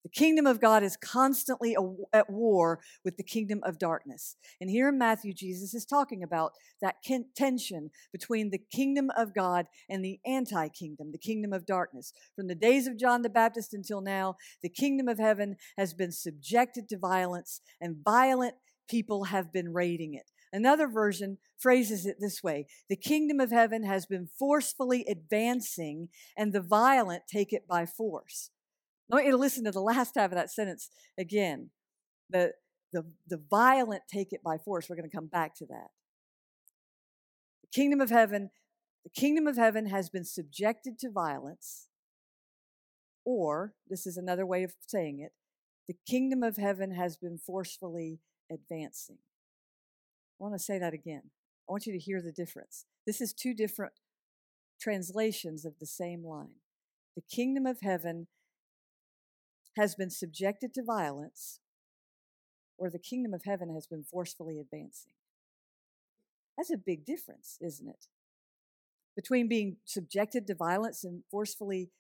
The 0.04 0.10
kingdom 0.10 0.46
of 0.46 0.60
God 0.60 0.84
is 0.84 0.98
constantly 0.98 1.78
at 2.12 2.30
war 2.30 2.82
with 3.06 3.16
the 3.16 3.24
kingdom 3.24 3.62
of 3.64 3.80
darkness. 3.80 4.36
And 4.60 4.70
here 4.70 4.90
in 4.90 4.98
Matthew, 4.98 5.34
Jesus 5.34 5.74
is 5.74 5.86
talking 5.86 6.22
about 6.22 6.52
that 6.82 6.98
tension 7.36 7.90
between 8.12 8.50
the 8.50 8.62
kingdom 8.72 9.12
of 9.16 9.34
God 9.34 9.68
and 9.90 10.04
the 10.04 10.20
anti 10.26 10.68
kingdom, 10.68 11.14
the 11.14 11.18
kingdom 11.18 11.54
of 11.54 11.66
darkness. 11.66 12.12
From 12.36 12.48
the 12.48 12.56
days 12.56 12.86
of 12.86 12.98
John 12.98 13.22
the 13.22 13.30
Baptist 13.30 13.74
until 13.74 14.02
now, 14.02 14.36
the 14.62 14.68
kingdom 14.68 15.08
of 15.08 15.20
heaven 15.20 15.56
has 15.78 15.94
been 15.94 16.12
subjected 16.12 16.90
to 16.90 16.98
violence, 16.98 17.62
and 17.80 17.96
violent 18.04 18.56
people 18.90 19.26
have 19.26 19.54
been 19.54 19.72
raiding 19.72 20.16
it. 20.16 20.30
Another 20.54 20.88
version 20.88 21.40
phrases 21.58 22.06
it 22.06 22.18
this 22.20 22.44
way 22.44 22.68
The 22.88 22.96
kingdom 22.96 23.40
of 23.40 23.50
heaven 23.50 23.84
has 23.84 24.06
been 24.06 24.28
forcefully 24.28 25.04
advancing, 25.10 26.10
and 26.38 26.54
the 26.54 26.62
violent 26.62 27.24
take 27.28 27.52
it 27.52 27.68
by 27.68 27.88
force. 27.88 28.52
I 29.12 29.16
want 29.16 29.26
you 29.26 29.32
to 29.32 29.38
listen 29.38 29.64
to 29.66 29.72
the 29.72 29.82
last 29.94 30.14
half 30.16 30.32
of 30.32 30.38
that 30.38 30.52
sentence 30.52 30.92
again. 31.18 31.72
The, 32.30 32.54
the, 32.94 33.04
the 33.28 33.42
violent 33.50 34.04
take 34.12 34.32
it 34.32 34.44
by 34.44 34.58
force. 34.60 34.88
We're 34.88 34.96
going 34.96 35.10
to 35.10 35.16
come 35.16 35.28
back 35.28 35.56
to 35.56 35.66
that. 35.66 35.88
The 37.64 37.70
kingdom 37.74 38.00
of 38.00 38.12
heaven, 38.12 38.52
the 39.04 39.10
kingdom 39.10 39.48
of 39.48 39.58
heaven 39.58 39.88
has 39.88 40.10
been 40.10 40.24
subjected 40.24 41.00
to 41.00 41.10
violence, 41.10 41.88
or 43.26 43.74
this 43.90 44.06
is 44.06 44.18
another 44.18 44.46
way 44.46 44.64
of 44.64 44.74
saying 44.86 45.20
it, 45.20 45.32
the 45.88 45.96
kingdom 46.08 46.44
of 46.44 46.58
heaven 46.58 46.92
has 46.92 47.18
been 47.18 47.40
forcefully 47.40 48.20
advancing. 48.52 49.18
Want 50.44 50.56
to 50.56 50.60
say 50.60 50.78
that 50.78 50.94
again. 50.94 51.22
I 51.70 51.72
want 51.72 51.86
you 51.86 51.94
to 51.94 52.00
hear 52.00 52.22
the 52.22 52.34
difference. 52.34 52.84
This 53.08 53.22
is 53.22 53.32
two 53.32 53.54
different 53.54 53.94
translations 54.78 55.64
of 55.64 55.80
the 55.80 55.86
same 55.86 56.26
line. 56.26 56.56
The 57.16 57.22
kingdom 57.22 57.66
of 57.66 57.80
heaven 57.82 58.28
has 59.78 59.96
been 59.96 60.10
subjected 60.10 60.74
to 60.74 60.84
violence, 60.84 61.62
or 62.78 62.90
the 62.90 63.00
kingdom 63.00 63.34
of 63.34 63.46
heaven 63.46 63.74
has 63.74 63.88
been 63.88 64.04
forcefully 64.04 64.60
advancing. 64.60 65.14
That's 66.58 66.74
a 66.74 66.78
big 66.78 67.06
difference, 67.06 67.58
isn't 67.62 67.88
it? 67.88 68.08
Between 69.16 69.48
being 69.48 69.78
subjected 69.86 70.46
to 70.48 70.56
violence 70.56 71.06
and 71.06 71.24
forcefully 71.32 71.92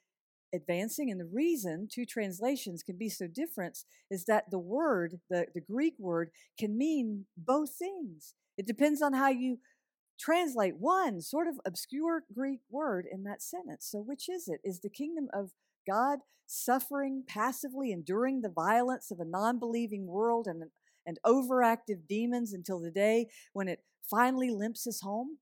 advancing. 0.53 1.09
And 1.09 1.19
the 1.19 1.29
reason 1.31 1.87
two 1.91 2.05
translations 2.05 2.83
can 2.83 2.97
be 2.97 3.09
so 3.09 3.27
different 3.27 3.79
is 4.09 4.25
that 4.25 4.51
the 4.51 4.59
word, 4.59 5.19
the, 5.29 5.47
the 5.53 5.61
Greek 5.61 5.95
word, 5.97 6.29
can 6.57 6.77
mean 6.77 7.25
both 7.37 7.71
things. 7.75 8.35
It 8.57 8.67
depends 8.67 9.01
on 9.01 9.13
how 9.13 9.29
you 9.29 9.59
translate 10.19 10.77
one 10.77 11.21
sort 11.21 11.47
of 11.47 11.59
obscure 11.65 12.23
Greek 12.33 12.59
word 12.69 13.05
in 13.11 13.23
that 13.23 13.41
sentence. 13.41 13.87
So, 13.89 13.99
which 13.99 14.29
is 14.29 14.47
it? 14.47 14.61
Is 14.63 14.79
the 14.79 14.89
kingdom 14.89 15.27
of 15.33 15.51
God 15.87 16.19
suffering, 16.45 17.23
passively 17.27 17.91
enduring 17.91 18.41
the 18.41 18.49
violence 18.49 19.11
of 19.11 19.19
a 19.19 19.25
non 19.25 19.59
believing 19.59 20.05
world 20.05 20.47
and, 20.47 20.63
and 21.05 21.19
overactive 21.25 22.07
demons 22.07 22.53
until 22.53 22.79
the 22.79 22.91
day 22.91 23.27
when 23.53 23.67
it 23.67 23.79
finally 24.09 24.49
limps 24.49 24.87
us 24.87 25.01
home? 25.01 25.39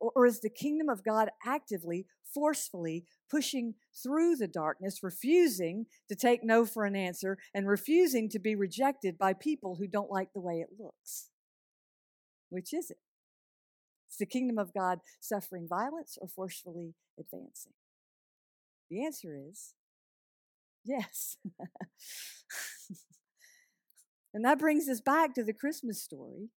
Or, 0.00 0.12
or 0.14 0.26
is 0.26 0.40
the 0.40 0.50
kingdom 0.50 0.88
of 0.88 1.04
God 1.04 1.30
actively, 1.44 2.06
forcefully 2.34 3.04
pushing 3.30 3.74
through 4.02 4.36
the 4.36 4.48
darkness, 4.48 5.02
refusing 5.02 5.86
to 6.08 6.14
take 6.14 6.42
no 6.42 6.64
for 6.64 6.84
an 6.84 6.96
answer, 6.96 7.38
and 7.54 7.68
refusing 7.68 8.28
to 8.30 8.38
be 8.38 8.54
rejected 8.54 9.18
by 9.18 9.34
people 9.34 9.76
who 9.76 9.86
don't 9.86 10.10
like 10.10 10.32
the 10.32 10.40
way 10.40 10.60
it 10.60 10.68
looks? 10.78 11.28
Which 12.50 12.72
is 12.72 12.90
it? 12.90 12.98
It's 14.08 14.16
the 14.16 14.26
kingdom 14.26 14.58
of 14.58 14.72
God 14.72 15.00
suffering 15.20 15.66
violence 15.68 16.16
or 16.20 16.28
forcefully 16.28 16.94
advancing? 17.18 17.72
The 18.90 19.04
answer 19.04 19.36
is 19.50 19.74
yes. 20.84 21.36
and 24.32 24.44
that 24.44 24.58
brings 24.58 24.88
us 24.88 25.00
back 25.02 25.34
to 25.34 25.44
the 25.44 25.52
Christmas 25.52 26.02
story 26.02 26.48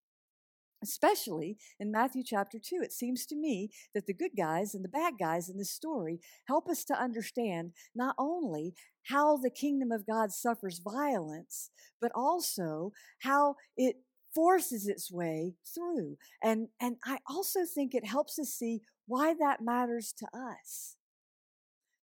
especially 0.83 1.57
in 1.79 1.91
Matthew 1.91 2.23
chapter 2.25 2.57
2. 2.57 2.81
It 2.81 2.91
seems 2.91 3.25
to 3.27 3.35
me 3.35 3.69
that 3.93 4.07
the 4.07 4.13
good 4.13 4.31
guys 4.37 4.73
and 4.73 4.83
the 4.83 4.89
bad 4.89 5.13
guys 5.19 5.49
in 5.49 5.57
this 5.57 5.71
story 5.71 6.19
help 6.47 6.67
us 6.67 6.83
to 6.85 6.99
understand 6.99 7.71
not 7.95 8.15
only 8.17 8.73
how 9.09 9.37
the 9.37 9.49
kingdom 9.49 9.91
of 9.91 10.05
God 10.05 10.31
suffers 10.31 10.79
violence, 10.79 11.69
but 11.99 12.11
also 12.13 12.91
how 13.19 13.55
it 13.75 13.97
forces 14.33 14.87
its 14.87 15.11
way 15.11 15.55
through. 15.73 16.17
And, 16.43 16.69
and 16.79 16.97
I 17.05 17.19
also 17.27 17.61
think 17.65 17.93
it 17.93 18.05
helps 18.05 18.39
us 18.39 18.49
see 18.49 18.81
why 19.07 19.33
that 19.39 19.61
matters 19.61 20.13
to 20.19 20.27
us. 20.33 20.95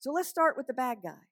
So 0.01 0.13
let's 0.13 0.29
start 0.29 0.57
with 0.57 0.67
the 0.67 0.75
bad 0.75 0.99
guy. 1.03 1.27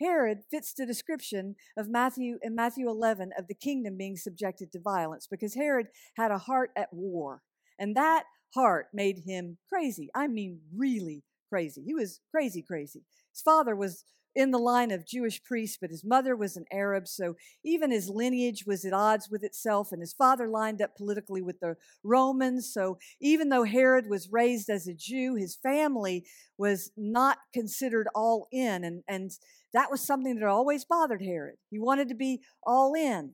Herod 0.00 0.40
fits 0.50 0.72
the 0.72 0.86
description 0.86 1.56
of 1.76 1.88
Matthew 1.88 2.38
in 2.42 2.54
Matthew 2.54 2.88
11 2.88 3.32
of 3.38 3.46
the 3.48 3.54
kingdom 3.54 3.96
being 3.96 4.16
subjected 4.16 4.72
to 4.72 4.80
violence 4.80 5.26
because 5.26 5.54
Herod 5.54 5.88
had 6.16 6.30
a 6.30 6.38
heart 6.38 6.70
at 6.76 6.92
war. 6.92 7.42
And 7.78 7.96
that 7.96 8.24
heart 8.54 8.88
made 8.92 9.22
him 9.26 9.58
crazy. 9.68 10.10
I 10.14 10.28
mean, 10.28 10.60
really 10.74 11.22
crazy. 11.48 11.82
He 11.82 11.94
was 11.94 12.20
crazy, 12.30 12.62
crazy. 12.62 13.04
His 13.32 13.42
father 13.42 13.76
was 13.76 14.04
in 14.36 14.50
the 14.50 14.58
line 14.58 14.90
of 14.90 15.06
Jewish 15.06 15.42
priests, 15.42 15.78
but 15.80 15.90
his 15.90 16.04
mother 16.04 16.36
was 16.36 16.56
an 16.56 16.66
Arab, 16.70 17.08
so 17.08 17.36
even 17.64 17.90
his 17.90 18.10
lineage 18.10 18.64
was 18.66 18.84
at 18.84 18.92
odds 18.92 19.30
with 19.30 19.42
itself, 19.42 19.92
and 19.92 20.02
his 20.02 20.12
father 20.12 20.46
lined 20.46 20.82
up 20.82 20.94
politically 20.94 21.40
with 21.40 21.58
the 21.60 21.74
Romans. 22.04 22.70
So 22.70 22.98
even 23.18 23.48
though 23.48 23.64
Herod 23.64 24.10
was 24.10 24.30
raised 24.30 24.68
as 24.68 24.86
a 24.86 24.92
Jew, 24.92 25.36
his 25.36 25.56
family 25.56 26.26
was 26.58 26.90
not 26.98 27.38
considered 27.54 28.08
all 28.14 28.46
in, 28.52 28.84
and, 28.84 29.02
and 29.08 29.30
that 29.76 29.90
was 29.90 30.00
something 30.00 30.38
that 30.38 30.48
always 30.48 30.86
bothered 30.86 31.20
Herod. 31.20 31.56
He 31.70 31.78
wanted 31.78 32.08
to 32.08 32.14
be 32.14 32.40
all 32.62 32.94
in. 32.94 33.32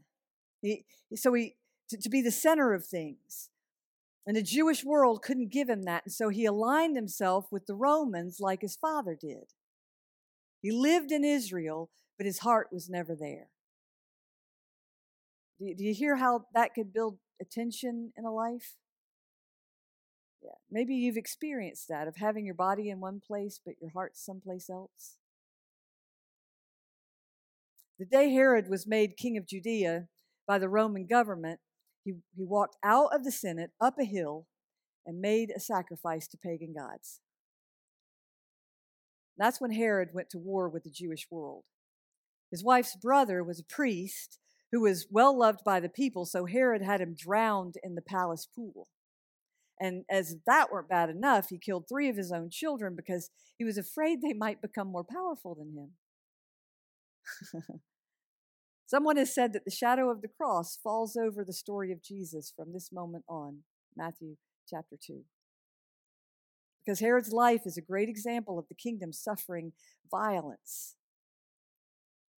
He, 0.61 0.85
so 1.15 1.33
he 1.33 1.55
to, 1.89 1.97
to 1.97 2.11
be 2.11 2.21
the 2.21 2.33
center 2.33 2.75
of 2.75 2.85
things. 2.85 3.51
And 4.27 4.37
the 4.37 4.43
Jewish 4.43 4.85
world 4.85 5.23
couldn't 5.23 5.53
give 5.53 5.69
him 5.69 5.85
that, 5.85 6.05
and 6.05 6.13
so 6.13 6.31
he 6.31 6.45
aligned 6.45 6.97
himself 6.97 7.47
with 7.51 7.67
the 7.67 7.75
Romans 7.75 8.39
like 8.41 8.63
his 8.63 8.77
father 8.77 9.17
did. 9.21 9.53
He 10.61 10.71
lived 10.73 11.13
in 11.13 11.25
Israel, 11.25 11.91
but 12.17 12.27
his 12.27 12.41
heart 12.41 12.69
was 12.73 12.89
never 12.89 13.17
there. 13.17 13.49
Do 15.59 15.67
you, 15.67 15.77
do 15.77 15.85
you 15.85 15.95
hear 15.95 16.17
how 16.17 16.47
that 16.55 16.75
could 16.75 16.93
build 16.93 17.19
attention 17.41 18.13
in 18.17 18.25
a 18.25 18.33
life? 18.33 18.75
Yeah, 20.43 20.51
maybe 20.71 20.95
you've 20.95 21.17
experienced 21.17 21.89
that 21.89 22.09
of 22.09 22.17
having 22.17 22.45
your 22.45 22.55
body 22.55 22.91
in 22.91 23.01
one 23.01 23.21
place, 23.25 23.61
but 23.65 23.75
your 23.81 23.91
heart 23.91 24.17
someplace 24.17 24.69
else. 24.69 25.19
The 28.03 28.09
day 28.09 28.31
Herod 28.31 28.69
was 28.69 28.85
made 28.85 29.17
king 29.17 29.37
of 29.37 29.47
Judea 29.47 30.09
by 30.45 30.59
the 30.59 30.69
Roman 30.69 31.07
government, 31.07 31.61
he, 32.03 32.15
he 32.35 32.43
walked 32.43 32.77
out 32.83 33.15
of 33.15 33.23
the 33.23 33.31
Senate 33.31 33.71
up 33.81 33.95
a 33.97 34.05
hill 34.05 34.49
and 35.07 35.21
made 35.21 35.53
a 35.55 35.61
sacrifice 35.61 36.27
to 36.27 36.37
pagan 36.37 36.75
gods. 36.77 37.21
That's 39.39 39.61
when 39.61 39.71
Herod 39.71 40.09
went 40.13 40.31
to 40.31 40.39
war 40.39 40.69
with 40.69 40.83
the 40.83 40.91
Jewish 40.91 41.29
world. 41.31 41.63
His 42.51 42.65
wife's 42.65 42.97
brother 42.97 43.45
was 43.45 43.61
a 43.61 43.73
priest 43.73 44.41
who 44.73 44.81
was 44.81 45.07
well 45.09 45.39
loved 45.39 45.61
by 45.65 45.79
the 45.79 45.89
people, 45.89 46.27
so 46.27 46.47
Herod 46.47 46.83
had 46.83 47.01
him 47.01 47.15
drowned 47.17 47.77
in 47.85 47.95
the 47.95 48.03
palace 48.03 48.49
pool. 48.53 48.89
And 49.79 50.05
as 50.11 50.39
that 50.45 50.73
weren't 50.73 50.89
bad 50.89 51.09
enough, 51.09 51.51
he 51.51 51.59
killed 51.59 51.85
three 51.89 52.09
of 52.09 52.17
his 52.17 52.33
own 52.33 52.51
children 52.51 52.97
because 52.97 53.31
he 53.59 53.65
was 53.65 53.79
afraid 53.79 54.23
they 54.23 54.33
might 54.33 54.61
become 54.61 54.89
more 54.89 55.05
powerful 55.05 55.55
than 55.55 55.77
him. 55.77 55.93
Someone 58.93 59.17
has 59.17 59.35
said 59.35 59.55
that 59.55 59.65
the 59.65 59.71
shadow 59.71 60.11
of 60.11 60.21
the 60.21 60.29
cross 60.29 60.77
falls 60.77 61.17
over 61.17 61.43
the 61.43 61.55
story 61.55 61.93
of 61.93 62.03
Jesus 62.03 62.53
from 62.55 62.75
this 62.75 62.93
moment 62.93 63.25
on, 63.27 63.61
Matthew 63.97 64.37
chapter 64.69 64.97
2 65.03 65.23
because 66.85 67.01
Herod's 67.01 67.33
life 67.33 67.63
is 67.65 67.79
a 67.79 67.81
great 67.83 68.11
example 68.11 68.59
of 68.59 68.69
the 68.69 68.75
kingdom 68.75 69.15
suffering 69.15 69.73
violence. 70.11 70.97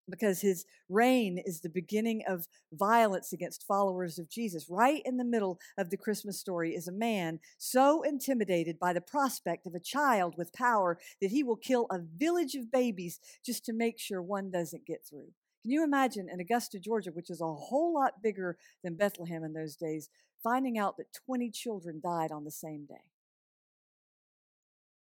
Because 0.09 0.43
his 0.43 0.65
reign 0.89 1.43
is 1.45 1.63
the 1.63 1.71
beginning 1.71 2.23
of 2.29 2.47
violence 2.73 3.33
against 3.33 3.67
followers 3.67 4.19
of 4.19 4.29
Jesus. 4.29 4.67
Right 4.69 5.01
in 5.05 5.17
the 5.17 5.25
middle 5.25 5.59
of 5.79 5.89
the 5.89 5.97
Christmas 5.97 6.39
story 6.39 6.75
is 6.75 6.87
a 6.87 6.93
man 6.93 7.41
so 7.57 8.03
intimidated 8.03 8.79
by 8.79 8.93
the 8.93 9.01
prospect 9.01 9.67
of 9.67 9.75
a 9.75 9.81
child 9.81 10.35
with 10.37 10.53
power 10.53 10.99
that 11.21 11.31
he 11.31 11.43
will 11.43 11.57
kill 11.57 11.87
a 11.91 11.99
village 11.99 12.55
of 12.55 12.71
babies 12.71 13.19
just 13.45 13.65
to 13.65 13.73
make 13.73 13.99
sure 13.99 14.21
one 14.21 14.51
doesn't 14.51 14.87
get 14.87 15.01
through. 15.09 15.33
Can 15.65 15.71
you 15.71 15.83
imagine 15.83 16.29
in 16.31 16.41
Augusta, 16.41 16.79
Georgia, 16.79 17.11
which 17.11 17.31
is 17.31 17.41
a 17.41 17.47
whole 17.47 17.95
lot 17.95 18.23
bigger 18.23 18.59
than 18.83 18.97
Bethlehem 18.97 19.43
in 19.43 19.55
those 19.55 19.77
days, 19.77 20.11
finding 20.43 20.77
out 20.77 20.99
that 20.99 21.15
20 21.25 21.51
children 21.51 22.03
died 22.05 22.31
on 22.31 22.45
the 22.45 22.51
same 22.51 22.85
day? 22.85 23.07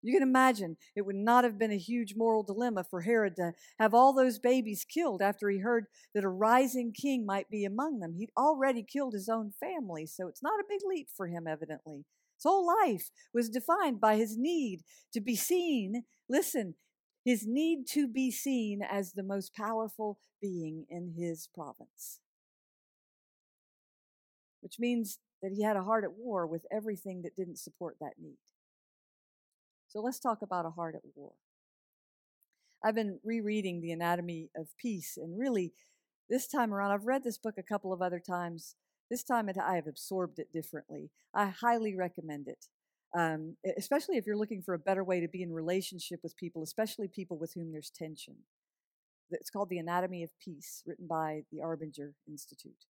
You 0.01 0.11
can 0.11 0.23
imagine 0.23 0.75
it 0.93 1.05
would 1.05 1.15
not 1.15 1.45
have 1.45 1.57
been 1.57 1.71
a 1.71 1.77
huge 1.77 2.15
moral 2.17 2.43
dilemma 2.43 2.83
for 2.83 2.99
Herod 2.99 3.37
to 3.37 3.53
have 3.79 3.93
all 3.93 4.11
those 4.11 4.39
babies 4.39 4.83
killed 4.83 5.21
after 5.21 5.49
he 5.49 5.59
heard 5.59 5.85
that 6.13 6.25
a 6.25 6.29
rising 6.29 6.91
king 6.91 7.25
might 7.25 7.49
be 7.49 7.63
among 7.63 7.99
them. 7.99 8.15
He'd 8.15 8.31
already 8.37 8.83
killed 8.83 9.13
his 9.13 9.29
own 9.29 9.53
family, 9.57 10.05
so 10.05 10.27
it's 10.27 10.43
not 10.43 10.59
a 10.59 10.65
big 10.67 10.81
leap 10.83 11.07
for 11.15 11.27
him, 11.27 11.47
evidently. 11.47 12.03
His 12.35 12.43
whole 12.43 12.67
life 12.67 13.09
was 13.33 13.49
defined 13.49 14.01
by 14.01 14.17
his 14.17 14.35
need 14.37 14.81
to 15.13 15.21
be 15.21 15.37
seen. 15.37 16.03
Listen, 16.27 16.73
his 17.23 17.45
need 17.45 17.87
to 17.89 18.07
be 18.07 18.31
seen 18.31 18.81
as 18.81 19.13
the 19.13 19.23
most 19.23 19.53
powerful 19.53 20.17
being 20.41 20.85
in 20.89 21.13
his 21.17 21.47
province. 21.53 22.19
Which 24.61 24.77
means 24.79 25.19
that 25.41 25.51
he 25.55 25.63
had 25.63 25.75
a 25.75 25.83
heart 25.83 26.03
at 26.03 26.13
war 26.13 26.45
with 26.45 26.65
everything 26.71 27.21
that 27.23 27.35
didn't 27.35 27.59
support 27.59 27.97
that 27.99 28.13
need. 28.21 28.37
So 29.87 29.99
let's 29.99 30.19
talk 30.19 30.41
about 30.41 30.65
a 30.65 30.71
heart 30.71 30.95
at 30.95 31.01
war. 31.15 31.33
I've 32.83 32.95
been 32.95 33.19
rereading 33.23 33.81
The 33.81 33.91
Anatomy 33.91 34.49
of 34.55 34.69
Peace, 34.77 35.17
and 35.17 35.37
really, 35.37 35.73
this 36.29 36.47
time 36.47 36.73
around, 36.73 36.91
I've 36.91 37.05
read 37.05 37.23
this 37.23 37.37
book 37.37 37.55
a 37.57 37.63
couple 37.63 37.93
of 37.93 38.01
other 38.01 38.19
times. 38.19 38.75
This 39.09 39.23
time, 39.23 39.49
I 39.49 39.75
have 39.75 39.87
absorbed 39.87 40.39
it 40.39 40.53
differently. 40.53 41.11
I 41.33 41.47
highly 41.47 41.95
recommend 41.95 42.47
it, 42.47 42.67
um, 43.17 43.55
especially 43.77 44.17
if 44.17 44.25
you're 44.25 44.37
looking 44.37 44.61
for 44.61 44.73
a 44.73 44.79
better 44.79 45.03
way 45.03 45.19
to 45.19 45.27
be 45.27 45.41
in 45.41 45.51
relationship 45.51 46.21
with 46.23 46.37
people, 46.37 46.63
especially 46.63 47.07
people 47.07 47.37
with 47.37 47.53
whom 47.53 47.71
there's 47.71 47.89
tension. 47.89 48.35
It's 49.29 49.49
called 49.49 49.69
The 49.69 49.79
Anatomy 49.79 50.23
of 50.23 50.31
Peace, 50.39 50.83
written 50.85 51.07
by 51.07 51.43
the 51.51 51.59
Arbinger 51.59 52.13
Institute. 52.27 52.85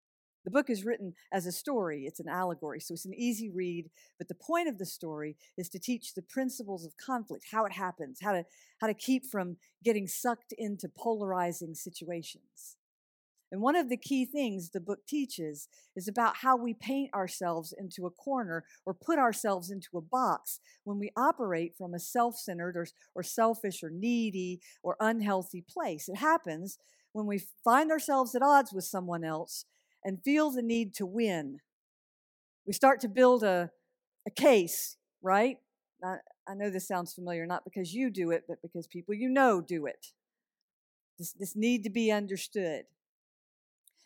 The 0.45 0.51
book 0.51 0.71
is 0.71 0.85
written 0.85 1.15
as 1.33 1.45
a 1.45 1.53
story, 1.53 2.05
it's 2.07 2.21
an 2.21 2.29
allegory, 2.29 2.79
so 2.79 2.95
it's 2.95 3.05
an 3.05 3.15
easy 3.15 3.51
read. 3.51 3.91
But 4.17 4.29
the 4.29 4.37
point 4.37 4.69
of 4.69 4.79
the 4.79 4.87
story 4.87 5.37
is 5.59 5.69
to 5.71 5.81
teach 5.81 6.15
the 6.15 6.23
principles 6.23 6.85
of 6.87 6.97
conflict, 7.05 7.47
how 7.51 7.65
it 7.65 7.73
happens, 7.73 8.21
how 8.23 8.33
to, 8.33 8.45
how 8.81 8.87
to 8.87 8.95
keep 8.95 9.27
from 9.27 9.57
getting 9.83 10.07
sucked 10.07 10.55
into 10.57 10.89
polarizing 10.89 11.75
situations. 11.75 12.77
And 13.53 13.61
one 13.61 13.77
of 13.77 13.89
the 13.89 13.97
key 13.97 14.25
things 14.25 14.71
the 14.71 14.81
book 14.81 15.07
teaches 15.07 15.69
is 15.95 16.09
about 16.09 16.39
how 16.39 16.57
we 16.57 16.75
paint 16.75 17.15
ourselves 17.15 17.73
into 17.77 18.07
a 18.07 18.11
corner 18.11 18.65
or 18.85 18.93
put 18.93 19.19
ourselves 19.19 19.71
into 19.71 19.97
a 19.97 20.01
box 20.01 20.59
when 20.85 20.99
we 20.99 21.13
operate 21.17 21.75
from 21.79 21.95
a 21.95 22.01
self 22.01 22.37
centered 22.37 22.77
or, 22.77 22.87
or 23.15 23.23
selfish 23.23 23.83
or 23.83 23.91
needy 23.91 24.61
or 24.83 24.97
unhealthy 24.99 25.65
place. 25.69 26.09
It 26.09 26.17
happens 26.17 26.79
when 27.13 27.27
we 27.27 27.43
find 27.65 27.91
ourselves 27.91 28.35
at 28.35 28.43
odds 28.43 28.73
with 28.73 28.85
someone 28.85 29.25
else 29.25 29.65
and 30.05 30.23
feel 30.23 30.51
the 30.51 30.63
need 30.63 30.95
to 30.95 31.07
win. 31.07 31.61
We 32.67 32.73
start 32.73 33.01
to 33.01 33.09
build 33.09 33.45
a, 33.45 33.71
a 34.27 34.31
case, 34.31 34.97
right? 35.23 35.59
I, 36.05 36.17
I 36.49 36.55
know 36.55 36.69
this 36.69 36.89
sounds 36.89 37.15
familiar, 37.15 37.47
not 37.47 37.65
because 37.65 37.95
you 37.95 38.11
do 38.11 38.33
it, 38.33 38.45
but 38.49 38.61
because 38.61 38.87
people 38.87 39.15
you 39.15 39.29
know 39.29 39.61
do 39.61 39.87
it. 39.87 40.09
This, 41.19 41.33
this 41.33 41.57
need 41.57 41.85
to 41.85 41.91
be 41.91 42.11
understood. 42.11 42.85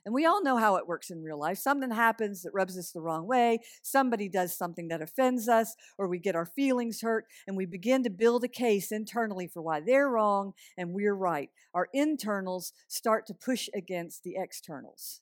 And 0.07 0.15
we 0.15 0.25
all 0.25 0.43
know 0.43 0.57
how 0.57 0.77
it 0.77 0.87
works 0.87 1.11
in 1.11 1.23
real 1.23 1.39
life. 1.39 1.59
Something 1.59 1.91
happens 1.91 2.43
that 2.43 2.55
rubs 2.55 2.79
us 2.79 2.91
the 2.91 3.03
wrong 3.03 3.27
way. 3.27 3.61
Somebody 3.83 4.29
does 4.29 4.57
something 4.57 4.89
that 4.89 5.03
offends 5.03 5.47
us, 5.47 5.77
or 5.99 6.09
we 6.09 6.19
get 6.19 6.35
our 6.35 6.47
feelings 6.47 7.03
hurt, 7.03 7.27
and 7.47 7.57
we 7.57 7.67
begin 7.67 8.03
to 8.05 8.11
build 8.11 8.43
a 8.43 8.49
case 8.49 8.91
internally 8.91 9.47
for 9.47 9.61
why 9.61 9.81
they're 9.81 10.09
wrong 10.09 10.53
and 10.79 10.95
we're 10.95 11.15
right. 11.15 11.51
Our 11.75 11.89
internals 11.93 12.73
start 12.89 13.27
to 13.27 13.35
push 13.35 13.69
against 13.75 14.23
the 14.25 14.37
externals. 14.37 15.21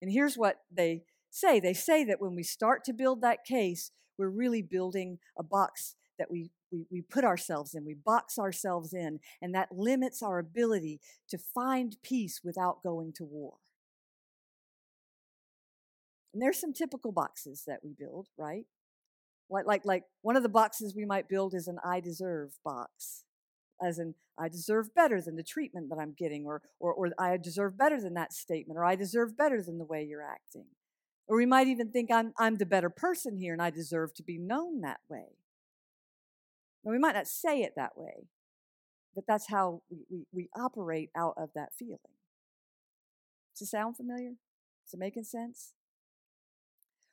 And 0.00 0.10
here's 0.10 0.36
what 0.36 0.60
they 0.72 1.02
say 1.30 1.60
they 1.60 1.74
say 1.74 2.04
that 2.04 2.20
when 2.20 2.34
we 2.34 2.42
start 2.42 2.84
to 2.84 2.92
build 2.92 3.20
that 3.20 3.44
case, 3.44 3.90
we're 4.16 4.30
really 4.30 4.62
building 4.62 5.18
a 5.38 5.42
box 5.42 5.94
that 6.18 6.30
we 6.30 6.50
we, 6.70 6.86
we 6.90 7.02
put 7.02 7.24
ourselves 7.24 7.74
in, 7.74 7.84
we 7.84 7.94
box 7.94 8.38
ourselves 8.38 8.92
in, 8.92 9.20
and 9.40 9.54
that 9.54 9.68
limits 9.70 10.22
our 10.22 10.38
ability 10.38 11.00
to 11.28 11.38
find 11.38 11.96
peace 12.02 12.40
without 12.42 12.82
going 12.82 13.12
to 13.12 13.24
war. 13.24 13.54
And 16.34 16.42
there's 16.42 16.60
some 16.60 16.72
typical 16.72 17.12
boxes 17.12 17.62
that 17.68 17.78
we 17.84 17.94
build, 17.96 18.26
right? 18.36 18.64
Like, 19.48 19.66
like, 19.66 19.82
like 19.84 20.02
one 20.22 20.36
of 20.36 20.42
the 20.42 20.48
boxes 20.48 20.94
we 20.94 21.04
might 21.04 21.28
build 21.28 21.54
is 21.54 21.68
an 21.68 21.78
I 21.84 22.00
deserve 22.00 22.58
box, 22.64 23.22
as 23.80 24.00
in 24.00 24.16
I 24.36 24.48
deserve 24.48 24.92
better 24.96 25.22
than 25.22 25.36
the 25.36 25.44
treatment 25.44 25.90
that 25.90 25.98
I'm 25.98 26.12
getting, 26.12 26.44
or, 26.44 26.60
or, 26.80 26.92
or 26.92 27.10
I 27.20 27.36
deserve 27.36 27.78
better 27.78 28.00
than 28.00 28.14
that 28.14 28.32
statement, 28.32 28.76
or 28.76 28.84
I 28.84 28.96
deserve 28.96 29.36
better 29.36 29.62
than 29.62 29.78
the 29.78 29.84
way 29.84 30.02
you're 30.02 30.28
acting. 30.28 30.66
Or 31.28 31.36
we 31.36 31.46
might 31.46 31.68
even 31.68 31.92
think 31.92 32.10
I'm, 32.10 32.34
I'm 32.36 32.56
the 32.56 32.66
better 32.66 32.90
person 32.90 33.36
here 33.36 33.52
and 33.52 33.62
I 33.62 33.70
deserve 33.70 34.12
to 34.14 34.24
be 34.24 34.36
known 34.36 34.80
that 34.80 35.00
way. 35.08 35.36
Now, 36.84 36.90
we 36.90 36.98
might 36.98 37.14
not 37.14 37.28
say 37.28 37.60
it 37.60 37.74
that 37.76 37.96
way, 37.96 38.26
but 39.14 39.24
that's 39.28 39.48
how 39.48 39.82
we, 39.88 40.04
we, 40.10 40.26
we 40.32 40.48
operate 40.56 41.10
out 41.16 41.34
of 41.36 41.50
that 41.54 41.72
feeling. 41.78 41.98
Does 43.54 43.68
it 43.68 43.70
sound 43.70 43.96
familiar? 43.96 44.32
Is 44.86 44.94
it 44.94 44.98
making 44.98 45.24
sense? 45.24 45.74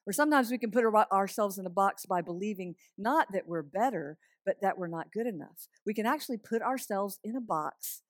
Or 0.08 0.14
sometimes 0.14 0.50
we 0.50 0.58
can 0.58 0.72
put 0.72 0.84
ourselves 0.86 1.58
in 1.58 1.66
a 1.66 1.70
box 1.70 2.06
by 2.06 2.22
believing 2.22 2.76
not 2.98 3.28
that 3.34 3.48
we're 3.48 3.62
better, 3.62 4.18
but 4.46 4.56
that 4.62 4.78
we're 4.78 4.88
not 4.88 5.12
good 5.12 5.28
enough. 5.28 5.68
We 5.86 5.94
can 5.94 6.06
actually 6.06 6.38
put 6.38 6.62
ourselves 6.62 7.20
in 7.24 7.36
a 7.36 7.42
box 7.42 8.02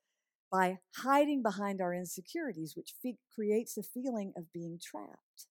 by 0.52 0.80
hiding 0.98 1.42
behind 1.42 1.82
our 1.82 1.94
insecurities, 1.94 2.74
which 2.76 2.94
fe- 3.02 3.18
creates 3.34 3.78
a 3.78 3.84
feeling 3.84 4.34
of 4.38 4.52
being 4.54 4.80
trapped 4.82 5.48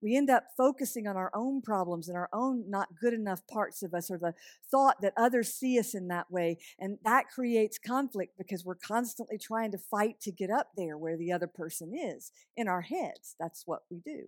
we 0.00 0.16
end 0.16 0.30
up 0.30 0.44
focusing 0.56 1.06
on 1.06 1.16
our 1.16 1.30
own 1.34 1.60
problems 1.60 2.08
and 2.08 2.16
our 2.16 2.28
own 2.32 2.64
not 2.68 2.88
good 3.00 3.12
enough 3.12 3.46
parts 3.46 3.82
of 3.82 3.94
us 3.94 4.10
or 4.10 4.18
the 4.18 4.34
thought 4.70 5.00
that 5.02 5.12
others 5.16 5.52
see 5.52 5.78
us 5.78 5.94
in 5.94 6.08
that 6.08 6.30
way. 6.30 6.58
And 6.78 6.98
that 7.04 7.28
creates 7.28 7.78
conflict 7.78 8.34
because 8.38 8.64
we're 8.64 8.76
constantly 8.76 9.38
trying 9.38 9.72
to 9.72 9.78
fight 9.78 10.20
to 10.22 10.32
get 10.32 10.50
up 10.50 10.68
there 10.76 10.96
where 10.96 11.16
the 11.16 11.32
other 11.32 11.48
person 11.48 11.92
is 11.94 12.32
in 12.56 12.68
our 12.68 12.82
heads. 12.82 13.34
That's 13.40 13.64
what 13.66 13.80
we 13.90 14.00
do. 14.04 14.26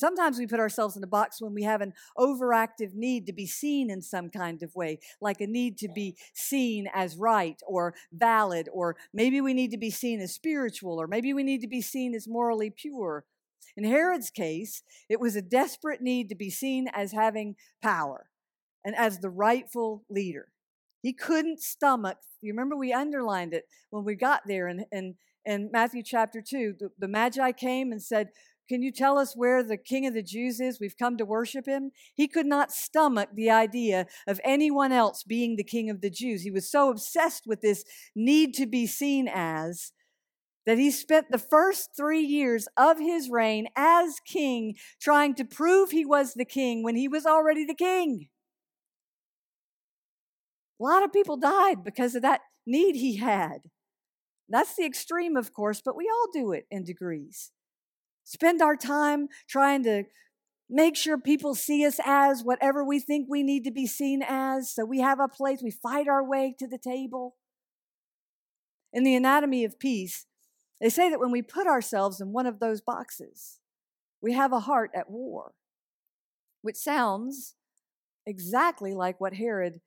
Sometimes 0.00 0.38
we 0.38 0.46
put 0.46 0.60
ourselves 0.60 0.96
in 0.96 1.04
a 1.04 1.06
box 1.06 1.42
when 1.42 1.52
we 1.52 1.62
have 1.64 1.82
an 1.82 1.92
overactive 2.16 2.94
need 2.94 3.26
to 3.26 3.34
be 3.34 3.46
seen 3.46 3.90
in 3.90 4.00
some 4.00 4.30
kind 4.30 4.62
of 4.62 4.74
way, 4.74 4.98
like 5.20 5.42
a 5.42 5.46
need 5.46 5.76
to 5.76 5.88
be 5.94 6.16
seen 6.32 6.88
as 6.94 7.18
right 7.18 7.60
or 7.66 7.94
valid, 8.10 8.70
or 8.72 8.96
maybe 9.12 9.42
we 9.42 9.52
need 9.52 9.70
to 9.72 9.76
be 9.76 9.90
seen 9.90 10.22
as 10.22 10.32
spiritual, 10.32 10.98
or 10.98 11.06
maybe 11.06 11.34
we 11.34 11.42
need 11.42 11.60
to 11.60 11.68
be 11.68 11.82
seen 11.82 12.14
as 12.14 12.26
morally 12.26 12.70
pure. 12.70 13.26
In 13.76 13.84
Herod's 13.84 14.30
case, 14.30 14.82
it 15.10 15.20
was 15.20 15.36
a 15.36 15.42
desperate 15.42 16.00
need 16.00 16.30
to 16.30 16.34
be 16.34 16.48
seen 16.48 16.88
as 16.94 17.12
having 17.12 17.56
power 17.82 18.30
and 18.82 18.96
as 18.96 19.18
the 19.18 19.28
rightful 19.28 20.04
leader. 20.08 20.48
He 21.02 21.12
couldn't 21.12 21.60
stomach, 21.60 22.16
you 22.40 22.54
remember 22.54 22.74
we 22.74 22.94
underlined 22.94 23.52
it 23.52 23.64
when 23.90 24.04
we 24.04 24.14
got 24.14 24.42
there 24.46 24.66
in, 24.66 24.86
in, 24.90 25.16
in 25.44 25.68
Matthew 25.70 26.02
chapter 26.02 26.40
2. 26.40 26.76
The, 26.78 26.90
the 26.98 27.08
Magi 27.08 27.52
came 27.52 27.92
and 27.92 28.02
said, 28.02 28.30
Can 28.70 28.82
you 28.82 28.92
tell 28.92 29.18
us 29.18 29.34
where 29.34 29.64
the 29.64 29.76
King 29.76 30.06
of 30.06 30.14
the 30.14 30.22
Jews 30.22 30.60
is? 30.60 30.78
We've 30.78 30.96
come 30.96 31.16
to 31.16 31.24
worship 31.24 31.66
him. 31.66 31.90
He 32.14 32.28
could 32.28 32.46
not 32.46 32.70
stomach 32.70 33.30
the 33.34 33.50
idea 33.50 34.06
of 34.28 34.40
anyone 34.44 34.92
else 34.92 35.24
being 35.24 35.56
the 35.56 35.64
King 35.64 35.90
of 35.90 36.02
the 36.02 36.08
Jews. 36.08 36.42
He 36.42 36.52
was 36.52 36.70
so 36.70 36.88
obsessed 36.88 37.48
with 37.48 37.62
this 37.62 37.84
need 38.14 38.54
to 38.54 38.66
be 38.66 38.86
seen 38.86 39.26
as 39.26 39.90
that 40.66 40.78
he 40.78 40.92
spent 40.92 41.32
the 41.32 41.38
first 41.38 41.96
three 41.96 42.20
years 42.20 42.68
of 42.76 43.00
his 43.00 43.28
reign 43.28 43.66
as 43.74 44.20
king 44.24 44.76
trying 45.00 45.34
to 45.34 45.44
prove 45.44 45.90
he 45.90 46.04
was 46.06 46.34
the 46.34 46.44
king 46.44 46.84
when 46.84 46.94
he 46.94 47.08
was 47.08 47.26
already 47.26 47.64
the 47.64 47.74
king. 47.74 48.28
A 50.80 50.84
lot 50.84 51.02
of 51.02 51.12
people 51.12 51.36
died 51.36 51.82
because 51.82 52.14
of 52.14 52.22
that 52.22 52.42
need 52.64 52.94
he 52.94 53.16
had. 53.16 53.62
That's 54.48 54.76
the 54.76 54.86
extreme, 54.86 55.36
of 55.36 55.52
course, 55.52 55.82
but 55.84 55.96
we 55.96 56.08
all 56.08 56.28
do 56.32 56.52
it 56.52 56.66
in 56.70 56.84
degrees. 56.84 57.50
Spend 58.30 58.62
our 58.62 58.76
time 58.76 59.26
trying 59.48 59.82
to 59.82 60.04
make 60.68 60.94
sure 60.94 61.18
people 61.18 61.56
see 61.56 61.84
us 61.84 61.98
as 62.04 62.44
whatever 62.44 62.84
we 62.84 63.00
think 63.00 63.26
we 63.28 63.42
need 63.42 63.64
to 63.64 63.72
be 63.72 63.88
seen 63.88 64.22
as, 64.24 64.70
so 64.70 64.84
we 64.84 65.00
have 65.00 65.18
a 65.18 65.26
place, 65.26 65.62
we 65.64 65.72
fight 65.72 66.06
our 66.06 66.24
way 66.24 66.54
to 66.56 66.68
the 66.68 66.78
table. 66.78 67.34
In 68.92 69.02
the 69.02 69.16
anatomy 69.16 69.64
of 69.64 69.80
peace, 69.80 70.26
they 70.80 70.90
say 70.90 71.10
that 71.10 71.18
when 71.18 71.32
we 71.32 71.42
put 71.42 71.66
ourselves 71.66 72.20
in 72.20 72.32
one 72.32 72.46
of 72.46 72.60
those 72.60 72.80
boxes, 72.80 73.58
we 74.22 74.32
have 74.32 74.52
a 74.52 74.60
heart 74.60 74.92
at 74.94 75.10
war, 75.10 75.54
which 76.62 76.76
sounds 76.76 77.56
exactly 78.24 78.94
like 78.94 79.20
what 79.20 79.34
Herod 79.34 79.80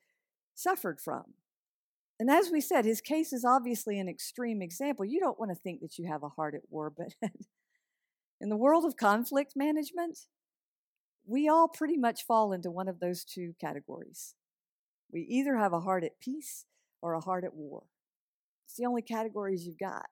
suffered 0.53 0.99
from. 0.99 1.35
And 2.19 2.29
as 2.29 2.51
we 2.51 2.59
said, 2.59 2.83
his 2.83 2.99
case 2.99 3.31
is 3.31 3.45
obviously 3.45 3.97
an 3.99 4.09
extreme 4.09 4.61
example. 4.61 5.05
You 5.05 5.21
don't 5.21 5.39
want 5.39 5.51
to 5.51 5.55
think 5.55 5.79
that 5.79 5.97
you 5.97 6.09
have 6.09 6.23
a 6.23 6.29
heart 6.29 6.55
at 6.55 6.69
war, 6.69 6.91
but 6.91 7.13
in 8.43 8.49
the 8.49 8.57
world 8.57 8.83
of 8.83 8.97
conflict 8.97 9.53
management, 9.55 10.19
we 11.25 11.47
all 11.47 11.69
pretty 11.69 11.95
much 11.95 12.25
fall 12.25 12.51
into 12.51 12.69
one 12.69 12.89
of 12.89 12.99
those 12.99 13.23
two 13.23 13.53
categories. 13.59 14.35
We 15.09 15.21
either 15.21 15.55
have 15.55 15.71
a 15.71 15.79
heart 15.79 16.03
at 16.03 16.19
peace 16.19 16.65
or 17.01 17.13
a 17.13 17.21
heart 17.21 17.45
at 17.45 17.53
war. 17.53 17.83
It's 18.65 18.75
the 18.75 18.85
only 18.85 19.01
categories 19.01 19.65
you've 19.65 19.79
got. 19.79 20.07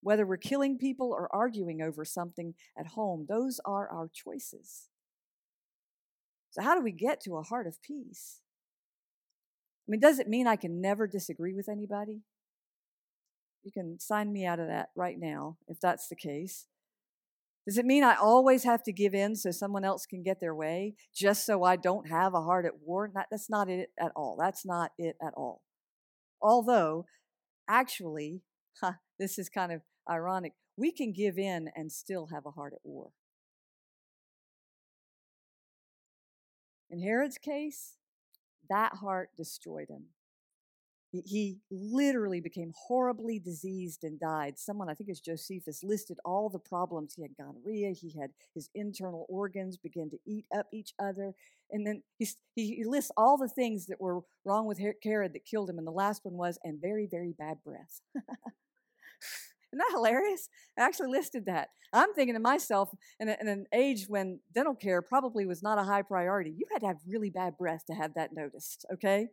Whether 0.00 0.24
we're 0.24 0.38
killing 0.38 0.78
people 0.78 1.12
or 1.12 1.28
arguing 1.34 1.82
over 1.82 2.02
something 2.02 2.54
at 2.78 2.86
home, 2.86 3.26
those 3.28 3.60
are 3.66 3.86
our 3.90 4.08
choices. 4.12 4.88
So, 6.50 6.62
how 6.62 6.74
do 6.74 6.82
we 6.82 6.92
get 6.92 7.20
to 7.24 7.36
a 7.36 7.42
heart 7.42 7.66
of 7.66 7.82
peace? 7.82 8.40
I 9.86 9.90
mean, 9.90 10.00
does 10.00 10.18
it 10.18 10.28
mean 10.28 10.46
I 10.46 10.56
can 10.56 10.80
never 10.80 11.06
disagree 11.06 11.52
with 11.52 11.68
anybody? 11.68 12.22
You 13.62 13.70
can 13.70 14.00
sign 14.00 14.32
me 14.32 14.46
out 14.46 14.60
of 14.60 14.68
that 14.68 14.88
right 14.96 15.18
now 15.18 15.58
if 15.68 15.78
that's 15.78 16.08
the 16.08 16.16
case. 16.16 16.68
Does 17.66 17.78
it 17.78 17.86
mean 17.86 18.02
I 18.02 18.16
always 18.16 18.64
have 18.64 18.82
to 18.84 18.92
give 18.92 19.14
in 19.14 19.36
so 19.36 19.52
someone 19.52 19.84
else 19.84 20.04
can 20.04 20.22
get 20.22 20.40
their 20.40 20.54
way 20.54 20.94
just 21.14 21.46
so 21.46 21.62
I 21.62 21.76
don't 21.76 22.08
have 22.08 22.34
a 22.34 22.42
heart 22.42 22.66
at 22.66 22.80
war? 22.84 23.10
that's 23.14 23.48
not 23.48 23.68
it 23.68 23.90
at 23.98 24.10
all. 24.16 24.36
That's 24.38 24.66
not 24.66 24.90
it 24.98 25.16
at 25.22 25.32
all. 25.36 25.62
Although, 26.40 27.06
actually, 27.68 28.42
huh, 28.80 28.94
this 29.18 29.38
is 29.38 29.48
kind 29.48 29.70
of 29.70 29.82
ironic. 30.10 30.54
We 30.76 30.90
can 30.90 31.12
give 31.12 31.38
in 31.38 31.70
and 31.76 31.92
still 31.92 32.28
have 32.32 32.46
a 32.46 32.50
heart 32.50 32.72
at 32.72 32.80
war. 32.82 33.10
In 36.90 37.00
Herod's 37.00 37.38
case, 37.38 37.94
that 38.68 38.94
heart 38.96 39.30
destroyed 39.36 39.88
him. 39.88 40.06
He 41.12 41.58
literally 41.70 42.40
became 42.40 42.72
horribly 42.74 43.38
diseased 43.38 44.02
and 44.02 44.18
died. 44.18 44.58
Someone, 44.58 44.88
I 44.88 44.94
think 44.94 45.10
it's 45.10 45.20
Josephus, 45.20 45.84
listed 45.84 46.18
all 46.24 46.48
the 46.48 46.58
problems. 46.58 47.14
He 47.14 47.22
had 47.22 47.36
gonorrhea, 47.36 47.92
he 47.92 48.14
had 48.18 48.30
his 48.54 48.70
internal 48.74 49.26
organs 49.28 49.76
begin 49.76 50.08
to 50.10 50.18
eat 50.26 50.46
up 50.56 50.66
each 50.72 50.94
other. 50.98 51.34
And 51.70 51.86
then 51.86 52.02
he, 52.18 52.28
he 52.54 52.84
lists 52.86 53.10
all 53.16 53.36
the 53.36 53.48
things 53.48 53.86
that 53.86 54.00
were 54.00 54.20
wrong 54.44 54.66
with 54.66 54.80
Herod 55.04 55.34
that 55.34 55.44
killed 55.44 55.68
him. 55.68 55.78
And 55.78 55.86
the 55.86 55.92
last 55.92 56.24
one 56.24 56.34
was, 56.34 56.58
and 56.64 56.80
very, 56.80 57.06
very 57.10 57.34
bad 57.38 57.58
breath. 57.62 58.00
Isn't 58.14 59.78
that 59.78 59.90
hilarious? 59.92 60.48
I 60.78 60.82
actually 60.82 61.08
listed 61.08 61.46
that. 61.46 61.68
I'm 61.94 62.14
thinking 62.14 62.34
to 62.34 62.40
myself, 62.40 62.90
in, 63.20 63.28
a, 63.28 63.36
in, 63.40 63.48
an 63.48 63.66
age 63.72 64.06
when 64.08 64.40
dental 64.54 64.74
care 64.74 65.02
probably 65.02 65.44
was 65.46 65.62
not 65.62 65.78
a 65.78 65.82
high 65.82 66.02
priority, 66.02 66.50
you 66.50 66.66
had 66.72 66.80
to 66.80 66.86
have 66.86 66.98
really 67.06 67.30
bad 67.30 67.56
breath 67.58 67.84
to 67.86 67.94
have 67.94 68.14
that 68.14 68.30
noticed, 68.34 68.86
okay? 68.92 69.28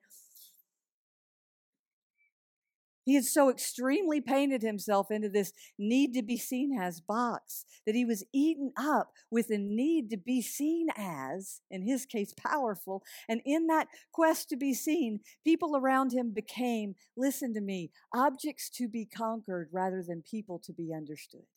He 3.09 3.15
had 3.15 3.25
so 3.25 3.49
extremely 3.49 4.21
painted 4.21 4.61
himself 4.61 5.09
into 5.09 5.29
this 5.29 5.51
need 5.79 6.13
to 6.13 6.21
be 6.21 6.37
seen 6.37 6.79
as 6.79 7.01
box 7.01 7.65
that 7.87 7.95
he 7.95 8.05
was 8.05 8.23
eaten 8.31 8.71
up 8.77 9.13
with 9.31 9.49
a 9.49 9.57
need 9.57 10.11
to 10.11 10.17
be 10.17 10.43
seen 10.43 10.89
as, 10.95 11.61
in 11.71 11.81
his 11.81 12.05
case, 12.05 12.35
powerful. 12.37 13.01
And 13.27 13.41
in 13.45 13.65
that 13.65 13.87
quest 14.11 14.47
to 14.49 14.57
be 14.57 14.75
seen, 14.75 15.21
people 15.43 15.75
around 15.75 16.11
him 16.11 16.29
became, 16.29 16.93
listen 17.17 17.51
to 17.55 17.61
me, 17.61 17.89
objects 18.13 18.69
to 18.75 18.87
be 18.87 19.07
conquered 19.07 19.69
rather 19.71 20.03
than 20.07 20.21
people 20.21 20.61
to 20.63 20.71
be 20.71 20.93
understood. 20.95 21.47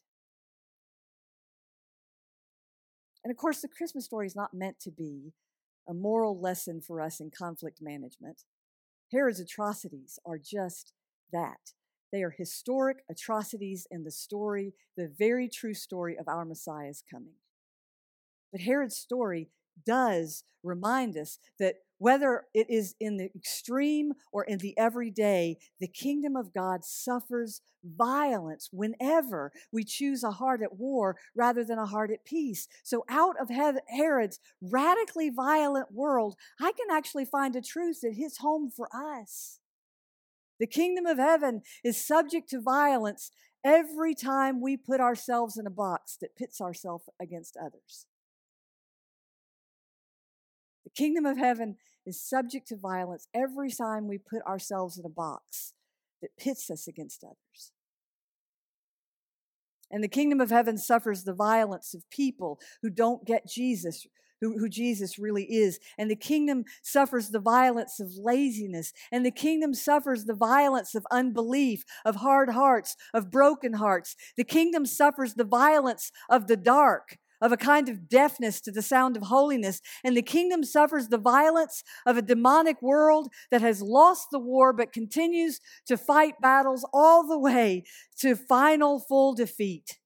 And 3.23 3.31
of 3.31 3.37
course, 3.37 3.61
the 3.61 3.69
Christmas 3.69 4.07
story 4.07 4.27
is 4.27 4.35
not 4.35 4.55
meant 4.55 4.81
to 4.81 4.91
be 4.91 5.35
a 5.87 5.93
moral 5.93 6.41
lesson 6.41 6.81
for 6.81 7.03
us 7.03 7.21
in 7.21 7.31
conflict 7.31 7.83
management. 7.83 8.45
Herod's 9.11 9.39
atrocities 9.39 10.19
are 10.25 10.39
just 10.39 10.95
that. 11.33 11.73
They 12.13 12.23
are 12.23 12.31
historic 12.31 12.99
atrocities 13.11 13.87
in 13.91 14.05
the 14.05 14.11
story, 14.11 14.75
the 14.97 15.09
very 15.19 15.49
true 15.49 15.75
story 15.75 16.17
of 16.19 16.29
our 16.29 16.45
Messiah's 16.45 17.03
coming. 17.11 17.35
But 18.53 18.61
Herod's 18.61 18.97
story 18.97 19.49
does 19.87 20.45
remind 20.63 21.17
us 21.17 21.39
that 21.59 21.77
whether 21.99 22.45
it 22.53 22.69
is 22.69 22.95
in 23.01 23.17
the 23.17 23.31
extreme 23.35 24.13
or 24.33 24.45
in 24.45 24.59
the 24.59 24.77
everyday, 24.77 25.57
the 25.81 25.89
kingdom 25.89 26.37
of 26.37 26.53
God 26.53 26.85
suffers 26.85 27.63
violence 27.85 28.69
whenever 28.73 29.53
we 29.73 29.85
choose 29.85 30.23
a 30.23 30.33
heart 30.33 30.63
at 30.63 30.77
war 30.77 31.17
rather 31.35 31.65
than 31.65 31.79
a 31.79 31.87
heart 31.87 32.11
at 32.11 32.25
peace. 32.25 32.69
So, 32.83 33.05
out 33.09 33.37
of 33.41 33.49
Herod's 33.89 34.41
radically 34.61 35.31
violent 35.31 35.93
world, 35.93 36.37
I 36.61 36.73
can 36.73 36.95
actually 36.95 37.25
find 37.25 37.57
a 37.57 37.63
truth 37.63 38.01
that 38.03 38.15
hits 38.15 38.39
home 38.39 38.71
for 38.71 38.89
us. 38.95 39.61
The 40.63 40.69
kingdom 40.69 41.07
of 41.07 41.19
heaven 41.19 41.63
is 41.83 42.07
subject 42.07 42.49
to 42.51 42.61
violence 42.61 43.33
every 43.65 44.15
time 44.15 44.61
we 44.61 44.77
put 44.77 45.01
ourselves 45.01 45.57
in 45.59 45.67
a 45.67 45.71
box 45.71 46.17
that 46.21 46.37
pits 46.37 46.61
ourselves 46.61 47.09
against 47.21 47.57
others. 47.57 48.07
The 50.85 50.91
kingdom 50.91 51.27
of 51.27 51.37
heaven 51.37 51.79
is 52.07 52.23
subject 52.23 52.69
to 52.69 52.77
violence 52.77 53.27
every 53.35 53.73
time 53.73 54.07
we 54.07 54.19
put 54.19 54.41
ourselves 54.43 54.97
in 54.97 55.05
a 55.05 55.09
box 55.09 55.73
that 56.21 56.37
pits 56.39 56.71
us 56.71 56.87
against 56.87 57.25
others. 57.25 57.73
And 59.91 60.05
the 60.05 60.07
kingdom 60.07 60.41
of 60.41 60.51
heaven 60.51 60.79
suffers 60.79 61.25
the 61.25 61.35
violence 61.35 61.93
of 61.93 62.09
people 62.09 62.61
who 62.83 62.91
don't 62.91 63.27
get 63.27 63.49
Jesus 63.49 64.07
who, 64.43 64.59
who 64.59 64.69
Jesus 64.69 65.19
really 65.19 65.45
is. 65.45 65.79
And 65.97 66.11
the 66.11 66.17
kingdom 66.17 66.65
suffers 66.83 67.31
the 67.31 67.41
violence 67.41 68.01
of 68.01 68.13
laziness. 68.17 68.93
And 69.11 69.25
the 69.25 69.31
kingdom 69.31 69.73
suffers 69.73 70.25
the 70.25 70.35
violence 70.35 70.95
of 70.95 71.07
unbelief, 71.11 71.85
of 72.05 72.17
hard 72.17 72.51
hearts, 72.51 72.97
of 73.15 73.31
broken 73.31 73.75
hearts. 73.75 74.17
The 74.37 74.45
kingdom 74.45 74.85
suffers 74.85 75.35
the 75.35 75.45
violence 75.45 76.11
of 76.29 76.49
the 76.49 76.57
dark 76.57 77.19
of 77.41 77.51
a 77.51 77.57
kind 77.57 77.89
of 77.89 78.09
deafness 78.09 78.61
to 78.61 78.71
the 78.71 78.83
sound 78.83 79.17
of 79.17 79.25
holiness. 79.25 79.81
And 80.05 80.17
the 80.17 80.23
kingdom 80.23 80.63
suffers 80.63 81.09
the 81.09 81.19
violence 81.19 81.83
of 82.07 82.17
a 82.17 82.23
demonic 82.23 82.81
world 82.81 83.29
that 83.51 83.61
has 83.63 83.83
lost 83.83 84.29
the 84.31 84.39
war 84.39 84.73
but 84.73 84.93
continues 84.93 85.61
to 85.87 85.97
fight 85.97 86.35
battles 86.41 86.87
all 86.93 87.27
the 87.27 87.39
way 87.39 87.83
to 88.21 88.37
final 88.37 89.01
full 89.01 89.35
defeat. 89.35 89.99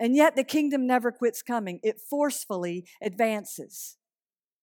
And 0.00 0.14
yet 0.14 0.36
the 0.36 0.44
kingdom 0.44 0.86
never 0.86 1.10
quits 1.10 1.42
coming, 1.42 1.80
it 1.82 2.00
forcefully 2.00 2.84
advances. 3.02 3.96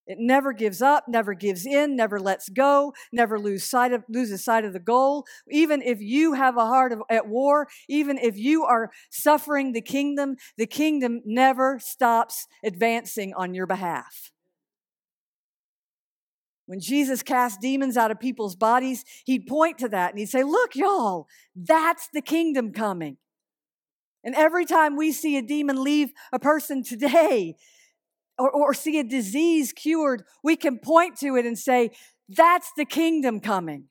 It 0.07 0.19
never 0.19 0.53
gives 0.53 0.83
up, 0.83 1.05
never 1.07 1.33
gives 1.33 1.65
in, 1.65 1.95
never 1.95 2.19
lets 2.19 2.49
go, 2.49 2.93
never 3.11 3.39
lose 3.39 3.63
sight 3.63 3.91
of, 3.91 4.03
loses 4.07 4.43
sight 4.43 4.63
of 4.63 4.71
the 4.71 4.79
goal. 4.79 5.25
Even 5.49 5.81
if 5.81 5.99
you 5.99 6.33
have 6.33 6.57
a 6.57 6.65
heart 6.65 6.91
of, 6.91 7.01
at 7.09 7.27
war, 7.27 7.67
even 7.89 8.19
if 8.19 8.37
you 8.37 8.63
are 8.63 8.91
suffering 9.09 9.71
the 9.71 9.81
kingdom, 9.81 10.35
the 10.57 10.67
kingdom 10.67 11.21
never 11.25 11.79
stops 11.79 12.47
advancing 12.63 13.33
on 13.33 13.55
your 13.55 13.65
behalf. 13.65 14.31
When 16.67 16.79
Jesus 16.79 17.23
cast 17.23 17.61
demons 17.61 17.97
out 17.97 18.11
of 18.11 18.19
people's 18.19 18.55
bodies, 18.55 19.05
he'd 19.25 19.47
point 19.47 19.79
to 19.79 19.89
that 19.89 20.11
and 20.11 20.19
he'd 20.19 20.29
say, 20.29 20.43
Look, 20.43 20.75
y'all, 20.75 21.27
that's 21.55 22.09
the 22.13 22.21
kingdom 22.21 22.73
coming. 22.73 23.17
And 24.25 24.33
every 24.33 24.65
time 24.65 24.97
we 24.97 25.11
see 25.11 25.37
a 25.37 25.41
demon 25.43 25.81
leave 25.81 26.11
a 26.33 26.39
person 26.39 26.83
today 26.83 27.55
or, 28.39 28.49
or 28.49 28.73
see 28.73 28.99
a 28.99 29.03
disease 29.03 29.71
cured, 29.71 30.23
we 30.43 30.55
can 30.55 30.79
point 30.79 31.17
to 31.19 31.37
it 31.37 31.45
and 31.45 31.57
say, 31.57 31.91
that's 32.27 32.71
the 32.75 32.85
kingdom 32.85 33.39
coming. 33.39 33.85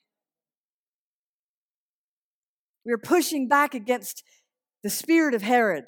We're 2.84 2.98
pushing 2.98 3.48
back 3.48 3.74
against 3.74 4.24
the 4.82 4.90
spirit 4.90 5.34
of 5.34 5.42
Herod. 5.42 5.84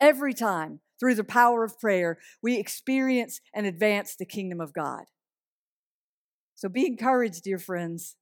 Every 0.00 0.34
time, 0.34 0.80
through 1.00 1.14
the 1.14 1.24
power 1.24 1.64
of 1.64 1.78
prayer, 1.78 2.18
we 2.42 2.58
experience 2.58 3.40
and 3.54 3.66
advance 3.66 4.16
the 4.16 4.26
kingdom 4.26 4.60
of 4.60 4.72
God. 4.72 5.04
So 6.56 6.68
be 6.68 6.86
encouraged, 6.86 7.44
dear 7.44 7.58
friends. 7.58 8.16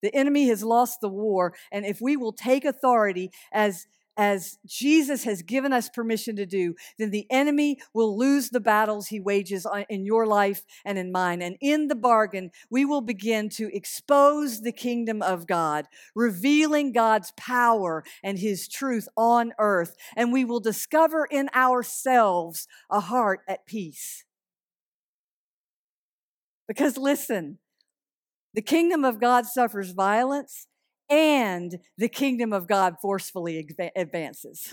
The 0.00 0.14
enemy 0.14 0.48
has 0.48 0.62
lost 0.62 1.00
the 1.00 1.08
war, 1.08 1.54
and 1.72 1.84
if 1.84 2.00
we 2.00 2.16
will 2.16 2.32
take 2.32 2.64
authority 2.64 3.30
as 3.52 3.86
as 4.16 4.58
Jesus 4.66 5.24
has 5.24 5.42
given 5.42 5.72
us 5.72 5.88
permission 5.88 6.36
to 6.36 6.46
do, 6.46 6.74
then 6.98 7.10
the 7.10 7.26
enemy 7.30 7.78
will 7.92 8.16
lose 8.16 8.50
the 8.50 8.60
battles 8.60 9.08
he 9.08 9.20
wages 9.20 9.66
in 9.88 10.04
your 10.04 10.26
life 10.26 10.64
and 10.84 10.98
in 10.98 11.10
mine. 11.10 11.42
And 11.42 11.56
in 11.60 11.88
the 11.88 11.94
bargain, 11.94 12.50
we 12.70 12.84
will 12.84 13.00
begin 13.00 13.48
to 13.50 13.74
expose 13.74 14.60
the 14.60 14.72
kingdom 14.72 15.22
of 15.22 15.46
God, 15.46 15.86
revealing 16.14 16.92
God's 16.92 17.32
power 17.36 18.04
and 18.22 18.38
his 18.38 18.68
truth 18.68 19.08
on 19.16 19.52
earth. 19.58 19.96
And 20.16 20.32
we 20.32 20.44
will 20.44 20.60
discover 20.60 21.26
in 21.30 21.48
ourselves 21.54 22.68
a 22.90 23.00
heart 23.00 23.40
at 23.48 23.66
peace. 23.66 24.24
Because 26.68 26.96
listen, 26.96 27.58
the 28.54 28.62
kingdom 28.62 29.04
of 29.04 29.20
God 29.20 29.46
suffers 29.46 29.90
violence 29.90 30.68
and 31.08 31.78
the 31.98 32.08
kingdom 32.08 32.52
of 32.52 32.66
God 32.66 32.96
forcefully 33.00 33.66
advances. 33.96 34.72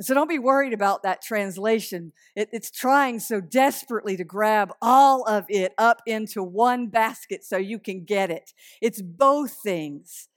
So 0.00 0.14
don't 0.14 0.28
be 0.28 0.38
worried 0.38 0.72
about 0.72 1.02
that 1.02 1.22
translation. 1.22 2.12
It, 2.34 2.48
it's 2.52 2.70
trying 2.70 3.20
so 3.20 3.40
desperately 3.40 4.16
to 4.16 4.24
grab 4.24 4.72
all 4.80 5.22
of 5.28 5.44
it 5.48 5.74
up 5.78 6.00
into 6.06 6.42
one 6.42 6.88
basket 6.88 7.44
so 7.44 7.56
you 7.56 7.78
can 7.78 8.04
get 8.04 8.30
it. 8.30 8.52
It's 8.80 9.02
both 9.02 9.58
things. 9.62 10.28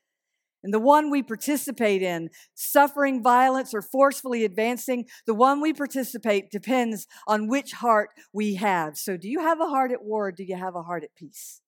And 0.63 0.73
the 0.73 0.79
one 0.79 1.11
we 1.11 1.21
participate 1.21 2.01
in, 2.01 2.29
suffering 2.55 3.21
violence 3.21 3.73
or 3.73 3.81
forcefully 3.81 4.43
advancing, 4.43 5.05
the 5.27 5.35
one 5.35 5.61
we 5.61 5.73
participate 5.73 6.49
depends 6.49 7.07
on 7.27 7.47
which 7.47 7.73
heart 7.73 8.09
we 8.33 8.55
have. 8.55 8.97
So, 8.97 9.15
do 9.15 9.29
you 9.29 9.39
have 9.41 9.61
a 9.61 9.67
heart 9.67 9.91
at 9.91 10.03
war 10.03 10.31
do 10.31 10.43
you 10.43 10.55
have 10.55 10.75
a 10.75 10.81
heart 10.81 11.03
at 11.03 11.13
peace? 11.15 11.61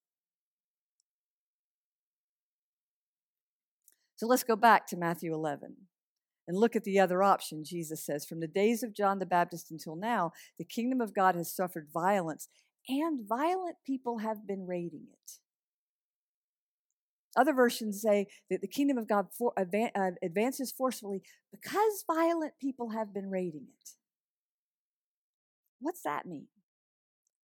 So 4.18 4.26
let's 4.26 4.44
go 4.44 4.56
back 4.56 4.88
to 4.88 4.98
Matthew 4.98 5.34
11 5.34 5.76
and 6.48 6.58
look 6.58 6.76
at 6.76 6.84
the 6.84 7.00
other 7.00 7.22
option. 7.22 7.64
Jesus 7.64 8.04
says, 8.04 8.26
From 8.26 8.40
the 8.40 8.48
days 8.48 8.82
of 8.82 8.96
John 8.96 9.20
the 9.20 9.26
Baptist 9.26 9.70
until 9.70 9.96
now, 9.96 10.32
the 10.58 10.66
kingdom 10.66 11.02
of 11.02 11.14
God 11.14 11.36
has 11.36 11.56
suffered 11.56 11.88
violence, 11.94 12.48
and 12.90 13.28
violent 13.28 13.78
people 13.86 14.20
have 14.20 14.48
been 14.48 14.66
raiding 14.66 15.08
it. 15.12 15.32
Other 17.38 17.54
versions 17.54 18.02
say 18.02 18.26
that 18.50 18.62
the 18.62 18.68
kingdom 18.68 18.98
of 18.98 19.08
God 19.08 19.28
for, 19.38 19.54
uh, 19.56 20.12
advances 20.24 20.72
forcefully 20.72 21.22
because 21.52 22.04
violent 22.12 22.54
people 22.60 22.90
have 22.90 23.14
been 23.14 23.30
raiding 23.30 23.68
it. 23.80 23.90
What's 25.80 26.02
that 26.02 26.26
mean? 26.26 26.48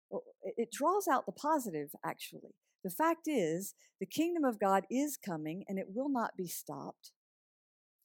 Well, 0.09 0.23
it 0.43 0.71
draws 0.71 1.09
out 1.09 1.25
the 1.25 1.33
positive, 1.33 1.89
actually. 2.05 2.55
The 2.83 2.89
fact 2.89 3.27
is, 3.27 3.73
the 3.99 4.05
kingdom 4.05 4.43
of 4.43 4.59
God 4.59 4.85
is 4.89 5.17
coming 5.17 5.63
and 5.67 5.77
it 5.77 5.87
will 5.93 6.09
not 6.09 6.35
be 6.37 6.47
stopped. 6.47 7.11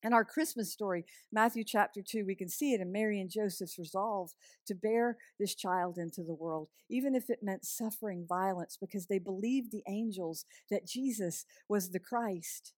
In 0.03 0.13
our 0.13 0.25
Christmas 0.25 0.73
story, 0.73 1.05
Matthew 1.33 1.65
chapter 1.65 2.01
2, 2.07 2.25
we 2.27 2.37
can 2.37 2.49
see 2.49 2.75
it 2.75 2.81
in 2.81 2.93
Mary 2.93 3.21
and 3.21 3.31
Joseph's 3.31 3.79
resolve 3.79 4.31
to 4.67 4.75
bear 4.75 5.17
this 5.41 5.55
child 5.55 5.99
into 5.99 6.23
the 6.23 6.35
world, 6.35 6.69
even 6.89 7.15
if 7.15 7.31
it 7.31 7.43
meant 7.43 7.65
suffering 7.65 8.27
violence, 8.29 8.77
because 8.81 9.07
they 9.07 9.19
believed 9.19 9.73
the 9.73 9.83
angels 9.89 10.45
that 10.71 10.87
Jesus 10.87 11.45
was 11.69 11.91
the 11.91 11.99
Christ. 11.99 12.75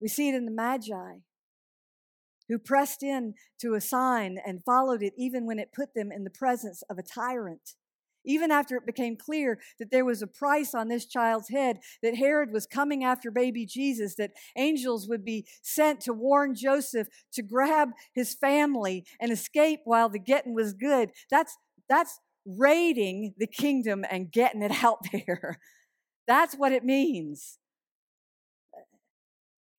We 0.00 0.08
see 0.08 0.30
it 0.30 0.34
in 0.34 0.46
the 0.46 0.50
Magi, 0.50 1.18
who 2.48 2.58
pressed 2.58 3.02
in 3.02 3.34
to 3.60 3.74
a 3.74 3.80
sign 3.80 4.38
and 4.44 4.64
followed 4.64 5.02
it 5.02 5.12
even 5.16 5.46
when 5.46 5.60
it 5.60 5.72
put 5.72 5.94
them 5.94 6.10
in 6.10 6.24
the 6.24 6.30
presence 6.30 6.82
of 6.90 6.98
a 6.98 7.02
tyrant. 7.02 7.74
Even 8.24 8.50
after 8.50 8.76
it 8.76 8.86
became 8.86 9.16
clear 9.16 9.58
that 9.78 9.90
there 9.90 10.04
was 10.04 10.22
a 10.22 10.26
price 10.26 10.74
on 10.74 10.88
this 10.88 11.06
child's 11.06 11.48
head, 11.48 11.78
that 12.02 12.16
Herod 12.16 12.52
was 12.52 12.66
coming 12.66 13.04
after 13.04 13.30
baby 13.30 13.66
Jesus, 13.66 14.14
that 14.16 14.32
angels 14.56 15.08
would 15.08 15.24
be 15.24 15.46
sent 15.62 16.00
to 16.02 16.12
warn 16.12 16.54
Joseph 16.54 17.08
to 17.32 17.42
grab 17.42 17.90
his 18.14 18.34
family 18.34 19.04
and 19.20 19.32
escape 19.32 19.80
while 19.84 20.08
the 20.08 20.18
getting 20.18 20.54
was 20.54 20.74
good. 20.74 21.10
That's, 21.30 21.56
that's 21.88 22.20
raiding 22.44 23.34
the 23.38 23.46
kingdom 23.46 24.04
and 24.10 24.30
getting 24.30 24.62
it 24.62 24.72
out 24.84 24.98
there. 25.12 25.58
That's 26.26 26.54
what 26.54 26.72
it 26.72 26.84
means. 26.84 27.58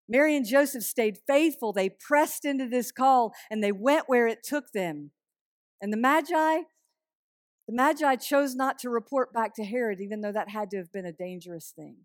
Mary 0.09 0.37
and 0.37 0.45
Joseph 0.45 0.83
stayed 0.83 1.19
faithful. 1.25 1.73
They 1.73 1.89
pressed 1.89 2.45
into 2.45 2.69
this 2.69 2.91
call 2.91 3.33
and 3.49 3.63
they 3.63 3.71
went 3.71 4.09
where 4.09 4.27
it 4.27 4.43
took 4.43 4.73
them. 4.73 5.13
And 5.81 5.93
the 5.93 5.97
Magi, 5.97 6.63
the 7.71 7.77
Magi 7.77 8.17
chose 8.17 8.57
not 8.57 8.81
to 8.81 8.91
report 8.91 9.33
back 9.33 9.55
to 9.55 9.65
Herod, 9.65 10.01
even 10.01 10.23
though 10.23 10.33
that 10.33 10.49
had 10.49 10.71
to 10.71 10.79
have 10.79 10.91
been 10.91 11.07
a 11.07 11.13
dangerous 11.13 11.73
thing. 11.75 11.99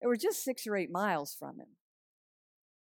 They 0.00 0.06
were 0.06 0.16
just 0.16 0.44
six 0.44 0.68
or 0.68 0.76
eight 0.76 0.92
miles 0.92 1.34
from 1.36 1.58
him. 1.58 1.66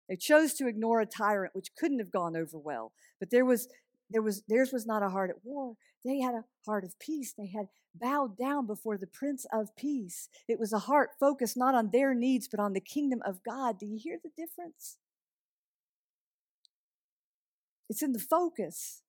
They 0.08 0.14
chose 0.14 0.54
to 0.54 0.68
ignore 0.68 1.00
a 1.00 1.06
tyrant, 1.06 1.52
which 1.52 1.74
couldn't 1.76 1.98
have 1.98 2.12
gone 2.12 2.36
over 2.36 2.56
well. 2.56 2.92
But 3.18 3.30
there 3.30 3.44
was, 3.44 3.66
there 4.08 4.22
was, 4.22 4.44
theirs 4.46 4.70
was 4.72 4.86
not 4.86 5.02
a 5.02 5.08
heart 5.08 5.30
at 5.30 5.44
war. 5.44 5.74
They 6.04 6.20
had 6.20 6.34
a 6.34 6.44
heart 6.64 6.84
of 6.84 6.96
peace. 7.00 7.34
They 7.36 7.48
had 7.48 7.66
bowed 7.92 8.38
down 8.38 8.68
before 8.68 8.96
the 8.96 9.08
Prince 9.08 9.44
of 9.52 9.74
Peace. 9.74 10.28
It 10.46 10.60
was 10.60 10.72
a 10.72 10.78
heart 10.78 11.10
focused 11.18 11.56
not 11.56 11.74
on 11.74 11.90
their 11.92 12.14
needs, 12.14 12.46
but 12.46 12.60
on 12.60 12.72
the 12.72 12.80
kingdom 12.80 13.20
of 13.26 13.42
God. 13.42 13.80
Do 13.80 13.86
you 13.86 13.98
hear 14.00 14.18
the 14.22 14.30
difference? 14.30 14.96
It's 17.88 18.00
in 18.00 18.12
the 18.12 18.20
focus. 18.20 19.01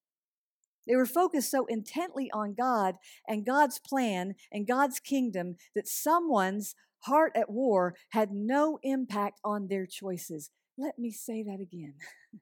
They 0.87 0.95
were 0.95 1.05
focused 1.05 1.49
so 1.49 1.65
intently 1.65 2.29
on 2.31 2.55
God 2.57 2.95
and 3.27 3.45
God's 3.45 3.79
plan 3.79 4.35
and 4.51 4.67
God's 4.67 4.99
kingdom 4.99 5.55
that 5.75 5.87
someone's 5.87 6.75
heart 7.01 7.33
at 7.35 7.49
war 7.49 7.95
had 8.09 8.31
no 8.31 8.79
impact 8.83 9.39
on 9.43 9.67
their 9.67 9.85
choices. 9.85 10.49
Let 10.77 10.97
me 10.97 11.11
say 11.11 11.43
that 11.43 11.59
again. 11.61 11.95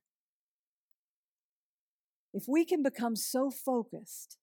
if 2.34 2.46
we 2.48 2.66
can 2.66 2.82
become 2.82 3.16
so 3.16 3.52
focused 3.52 4.38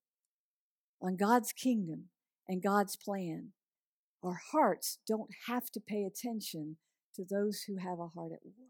on 1.00 1.16
God's 1.16 1.52
kingdom 1.52 2.04
and 2.48 2.62
God's 2.62 2.96
plan, 2.96 3.52
our 4.22 4.40
hearts 4.52 4.98
don't 5.06 5.30
have 5.46 5.70
to 5.70 5.80
pay 5.80 6.04
attention 6.04 6.76
to 7.14 7.24
those 7.24 7.62
who 7.62 7.76
have 7.76 7.98
a 7.98 8.08
heart 8.08 8.32
at 8.32 8.44
war. 8.44 8.68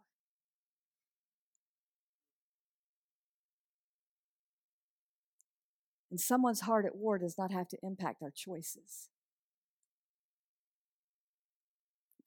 And 6.10 6.18
someone's 6.20 6.60
heart 6.60 6.86
at 6.86 6.96
war 6.96 7.18
does 7.18 7.36
not 7.36 7.50
have 7.52 7.68
to 7.68 7.78
impact 7.82 8.22
our 8.22 8.30
choices. 8.30 9.08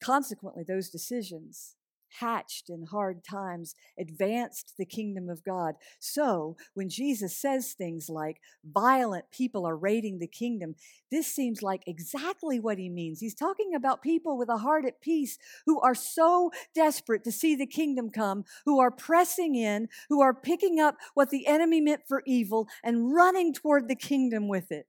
Consequently, 0.00 0.64
those 0.64 0.88
decisions 0.88 1.76
hatched 2.20 2.68
in 2.68 2.86
hard 2.86 3.24
times, 3.24 3.74
advanced 3.98 4.74
the 4.78 4.84
kingdom 4.84 5.28
of 5.28 5.44
God. 5.44 5.74
So, 5.98 6.56
when 6.74 6.88
Jesus 6.88 7.36
says 7.36 7.72
things 7.72 8.08
like, 8.08 8.40
violent 8.64 9.30
people 9.30 9.66
are 9.66 9.76
raiding 9.76 10.18
the 10.18 10.26
kingdom, 10.26 10.74
this 11.10 11.26
seems 11.26 11.62
like 11.62 11.82
exactly 11.86 12.58
what 12.58 12.78
he 12.78 12.88
means. 12.88 13.20
He's 13.20 13.34
talking 13.34 13.74
about 13.74 14.02
people 14.02 14.38
with 14.38 14.48
a 14.48 14.58
heart 14.58 14.84
at 14.84 15.00
peace 15.00 15.38
who 15.66 15.80
are 15.80 15.94
so 15.94 16.50
desperate 16.74 17.24
to 17.24 17.32
see 17.32 17.54
the 17.54 17.66
kingdom 17.66 18.10
come, 18.10 18.44
who 18.64 18.80
are 18.80 18.90
pressing 18.90 19.54
in, 19.54 19.88
who 20.08 20.20
are 20.20 20.34
picking 20.34 20.80
up 20.80 20.96
what 21.14 21.30
the 21.30 21.46
enemy 21.46 21.80
meant 21.80 22.02
for 22.06 22.22
evil 22.26 22.68
and 22.82 23.14
running 23.14 23.52
toward 23.52 23.88
the 23.88 23.96
kingdom 23.96 24.48
with 24.48 24.70
it. 24.70 24.86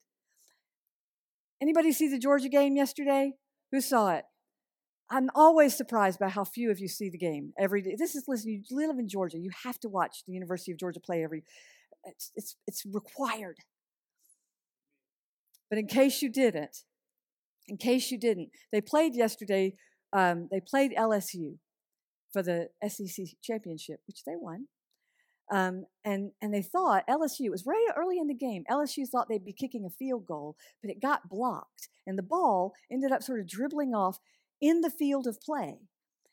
Anybody 1.61 1.93
see 1.93 2.09
the 2.09 2.19
Georgia 2.19 2.49
game 2.49 2.75
yesterday? 2.75 3.33
Who 3.71 3.79
saw 3.79 4.15
it? 4.15 4.25
I'm 5.13 5.29
always 5.35 5.77
surprised 5.77 6.17
by 6.17 6.29
how 6.29 6.43
few 6.43 6.71
of 6.71 6.79
you 6.79 6.87
see 6.87 7.07
the 7.07 7.19
game 7.19 7.53
every 7.59 7.83
day. 7.83 7.95
This 7.95 8.15
is 8.15 8.23
listen. 8.27 8.49
You 8.49 8.63
live 8.71 8.97
in 8.97 9.07
Georgia. 9.07 9.37
You 9.37 9.51
have 9.63 9.79
to 9.81 9.89
watch 9.89 10.23
the 10.25 10.33
University 10.33 10.71
of 10.71 10.79
Georgia 10.79 10.99
play 10.99 11.23
every. 11.23 11.43
It's 12.03 12.31
it's 12.35 12.55
it's 12.65 12.83
required. 12.83 13.57
But 15.69 15.77
in 15.77 15.85
case 15.85 16.23
you 16.23 16.29
didn't, 16.29 16.77
in 17.67 17.77
case 17.77 18.09
you 18.09 18.17
didn't, 18.17 18.49
they 18.71 18.81
played 18.81 19.15
yesterday. 19.15 19.75
Um, 20.11 20.47
they 20.51 20.59
played 20.59 20.93
LSU 20.97 21.57
for 22.31 22.41
the 22.41 22.69
SEC 22.87 23.25
championship, 23.43 23.99
which 24.07 24.23
they 24.25 24.35
won. 24.35 24.67
Um, 25.51 25.85
and 26.03 26.31
and 26.41 26.51
they 26.51 26.63
thought 26.63 27.07
LSU 27.07 27.45
it 27.45 27.51
was 27.51 27.61
very 27.61 27.83
early 27.95 28.17
in 28.17 28.25
the 28.25 28.33
game. 28.33 28.63
LSU 28.67 29.07
thought 29.07 29.27
they'd 29.29 29.45
be 29.45 29.53
kicking 29.53 29.85
a 29.85 29.91
field 29.91 30.25
goal, 30.25 30.55
but 30.81 30.89
it 30.89 30.99
got 30.99 31.29
blocked, 31.29 31.89
and 32.07 32.17
the 32.17 32.23
ball 32.23 32.73
ended 32.91 33.11
up 33.11 33.21
sort 33.21 33.39
of 33.39 33.47
dribbling 33.47 33.93
off 33.93 34.17
in 34.63 34.79
the 34.79 34.89
field 34.89 35.27
of 35.27 35.41
play. 35.41 35.79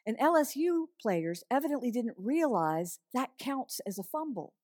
And 0.07 0.17
LSU 0.19 0.85
players 1.03 1.43
evidently 1.51 1.91
didn't 1.91 2.15
realize 2.17 3.01
that 3.13 3.31
counts 3.41 3.81
as 3.87 3.99
a 3.99 4.05
fumble. 4.05 4.55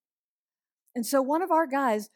And 0.94 1.04
so 1.04 1.20
one 1.20 1.42
of 1.42 1.50
our 1.50 1.66
guys 1.66 2.08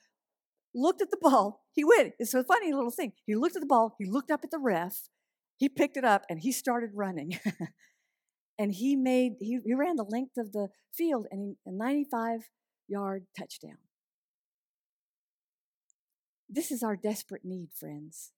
looked 0.73 1.03
at 1.03 1.11
the 1.11 1.19
ball. 1.21 1.65
He 1.73 1.85
went. 1.85 2.15
It's 2.21 2.35
a 2.35 2.45
funny 2.45 2.73
little 2.73 2.93
thing. 2.93 3.13
He 3.27 3.35
looked 3.35 3.57
at 3.57 3.61
the 3.61 3.67
ball, 3.67 3.97
he 3.99 4.07
looked 4.07 4.31
up 4.31 4.45
at 4.45 4.53
the 4.53 4.61
ref, 4.61 5.09
he 5.57 5.69
picked 5.69 5.97
it 5.97 6.05
up, 6.05 6.25
and 6.31 6.39
he 6.41 6.53
started 6.53 6.91
running. 6.95 7.39
and 8.59 8.73
he 8.73 8.95
made, 8.95 9.33
he, 9.41 9.59
he 9.65 9.75
ran 9.75 9.97
the 9.97 10.05
length 10.05 10.37
of 10.39 10.53
the 10.53 10.69
field 10.93 11.27
and 11.33 11.57
a 11.67 11.73
95 11.73 12.49
yard 12.89 13.27
touchdown. 13.37 13.79
This 16.49 16.71
is 16.71 16.83
our 16.83 16.97
desperate 16.97 17.45
need, 17.45 17.71
friends. 17.75 18.33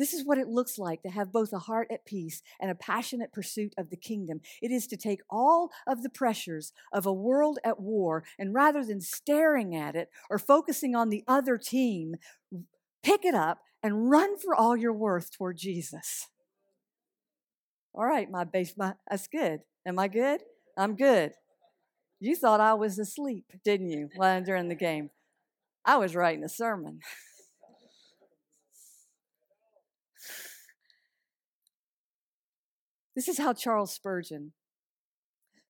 This 0.00 0.14
is 0.14 0.24
what 0.24 0.38
it 0.38 0.48
looks 0.48 0.78
like 0.78 1.02
to 1.02 1.10
have 1.10 1.30
both 1.30 1.52
a 1.52 1.58
heart 1.58 1.88
at 1.90 2.06
peace 2.06 2.42
and 2.58 2.70
a 2.70 2.74
passionate 2.74 3.34
pursuit 3.34 3.74
of 3.76 3.90
the 3.90 3.98
kingdom. 3.98 4.40
It 4.62 4.70
is 4.70 4.86
to 4.86 4.96
take 4.96 5.20
all 5.28 5.70
of 5.86 6.02
the 6.02 6.08
pressures 6.08 6.72
of 6.90 7.04
a 7.04 7.12
world 7.12 7.58
at 7.66 7.78
war 7.78 8.24
and 8.38 8.54
rather 8.54 8.82
than 8.82 9.02
staring 9.02 9.76
at 9.76 9.94
it 9.94 10.08
or 10.30 10.38
focusing 10.38 10.94
on 10.94 11.10
the 11.10 11.22
other 11.28 11.58
team, 11.58 12.14
pick 13.02 13.26
it 13.26 13.34
up 13.34 13.58
and 13.82 14.10
run 14.10 14.38
for 14.38 14.54
all 14.54 14.74
you're 14.74 14.90
worth 14.90 15.30
toward 15.30 15.58
Jesus. 15.58 16.28
All 17.92 18.06
right, 18.06 18.30
my 18.30 18.44
base, 18.44 18.72
my, 18.78 18.94
that's 19.10 19.28
good. 19.28 19.60
Am 19.84 19.98
I 19.98 20.08
good? 20.08 20.40
I'm 20.78 20.96
good. 20.96 21.32
You 22.20 22.36
thought 22.36 22.60
I 22.60 22.72
was 22.72 22.98
asleep, 22.98 23.52
didn't 23.66 23.90
you, 23.90 24.08
during 24.18 24.68
the 24.68 24.74
game? 24.74 25.10
I 25.84 25.98
was 25.98 26.16
writing 26.16 26.42
a 26.42 26.48
sermon. 26.48 27.00
This 33.14 33.28
is 33.28 33.38
how 33.38 33.52
Charles 33.52 33.92
Spurgeon 33.92 34.52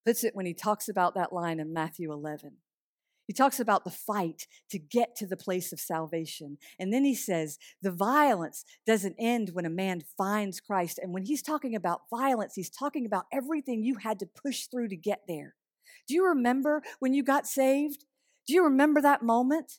puts 0.05 0.24
it 0.24 0.35
when 0.35 0.46
he 0.46 0.55
talks 0.55 0.88
about 0.88 1.14
that 1.14 1.33
line 1.33 1.61
in 1.61 1.72
Matthew 1.72 2.12
11. 2.12 2.57
He 3.26 3.33
talks 3.33 3.61
about 3.61 3.85
the 3.85 3.90
fight 3.90 4.48
to 4.70 4.79
get 4.81 5.14
to 5.16 5.26
the 5.26 5.37
place 5.37 5.72
of 5.72 5.79
salvation. 5.79 6.59
And 6.81 6.92
then 6.92 7.05
he 7.05 7.14
says, 7.14 7.59
the 7.81 7.92
violence 7.92 8.64
doesn't 8.88 9.14
end 9.20 9.50
when 9.53 9.64
a 9.64 9.70
man 9.70 10.03
finds 10.18 10.59
Christ. 10.59 10.98
And 11.00 11.14
when 11.14 11.24
he's 11.24 11.40
talking 11.42 11.76
about 11.76 12.03
violence, 12.11 12.55
he's 12.57 12.70
talking 12.70 13.07
about 13.07 13.26
everything 13.33 13.85
you 13.85 13.98
had 14.03 14.18
to 14.18 14.26
push 14.26 14.66
through 14.66 14.88
to 14.88 14.96
get 14.96 15.20
there. 15.29 15.55
Do 16.09 16.14
you 16.14 16.26
remember 16.26 16.83
when 16.98 17.14
you 17.14 17.22
got 17.22 17.46
saved? 17.46 18.05
Do 18.48 18.55
you 18.55 18.64
remember 18.64 19.00
that 19.00 19.22
moment? 19.22 19.79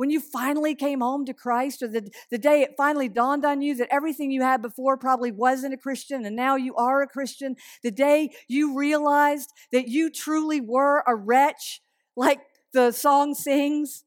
When 0.00 0.08
you 0.08 0.18
finally 0.18 0.74
came 0.74 1.02
home 1.02 1.26
to 1.26 1.34
Christ, 1.34 1.82
or 1.82 1.88
the, 1.88 2.10
the 2.30 2.38
day 2.38 2.62
it 2.62 2.70
finally 2.74 3.06
dawned 3.06 3.44
on 3.44 3.60
you 3.60 3.74
that 3.74 3.92
everything 3.92 4.30
you 4.30 4.40
had 4.40 4.62
before 4.62 4.96
probably 4.96 5.30
wasn't 5.30 5.74
a 5.74 5.76
Christian 5.76 6.24
and 6.24 6.34
now 6.34 6.56
you 6.56 6.74
are 6.76 7.02
a 7.02 7.06
Christian, 7.06 7.54
the 7.82 7.90
day 7.90 8.30
you 8.48 8.78
realized 8.78 9.50
that 9.72 9.88
you 9.88 10.08
truly 10.10 10.58
were 10.58 11.04
a 11.06 11.14
wretch, 11.14 11.82
like 12.16 12.40
the 12.72 12.92
song 12.92 13.34
sings, 13.34 14.04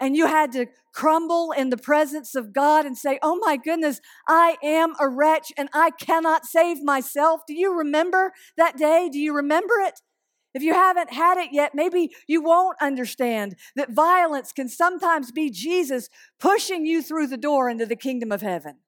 and 0.00 0.16
you 0.16 0.26
had 0.26 0.50
to 0.50 0.66
crumble 0.92 1.52
in 1.52 1.70
the 1.70 1.76
presence 1.76 2.34
of 2.34 2.52
God 2.52 2.84
and 2.84 2.98
say, 2.98 3.20
Oh 3.22 3.36
my 3.36 3.56
goodness, 3.56 4.00
I 4.26 4.56
am 4.64 4.94
a 4.98 5.08
wretch 5.08 5.52
and 5.56 5.68
I 5.72 5.90
cannot 5.90 6.44
save 6.44 6.82
myself. 6.82 7.42
Do 7.46 7.54
you 7.54 7.72
remember 7.72 8.32
that 8.56 8.76
day? 8.76 9.08
Do 9.12 9.20
you 9.20 9.32
remember 9.32 9.74
it? 9.78 10.00
If 10.56 10.62
you 10.62 10.72
haven't 10.72 11.12
had 11.12 11.36
it 11.36 11.50
yet, 11.52 11.74
maybe 11.74 12.12
you 12.26 12.42
won't 12.42 12.78
understand 12.80 13.56
that 13.74 13.90
violence 13.90 14.52
can 14.52 14.70
sometimes 14.70 15.30
be 15.30 15.50
Jesus 15.50 16.08
pushing 16.40 16.86
you 16.86 17.02
through 17.02 17.26
the 17.26 17.36
door 17.36 17.68
into 17.68 17.84
the 17.84 17.94
kingdom 17.94 18.32
of 18.32 18.40
heaven. 18.40 18.78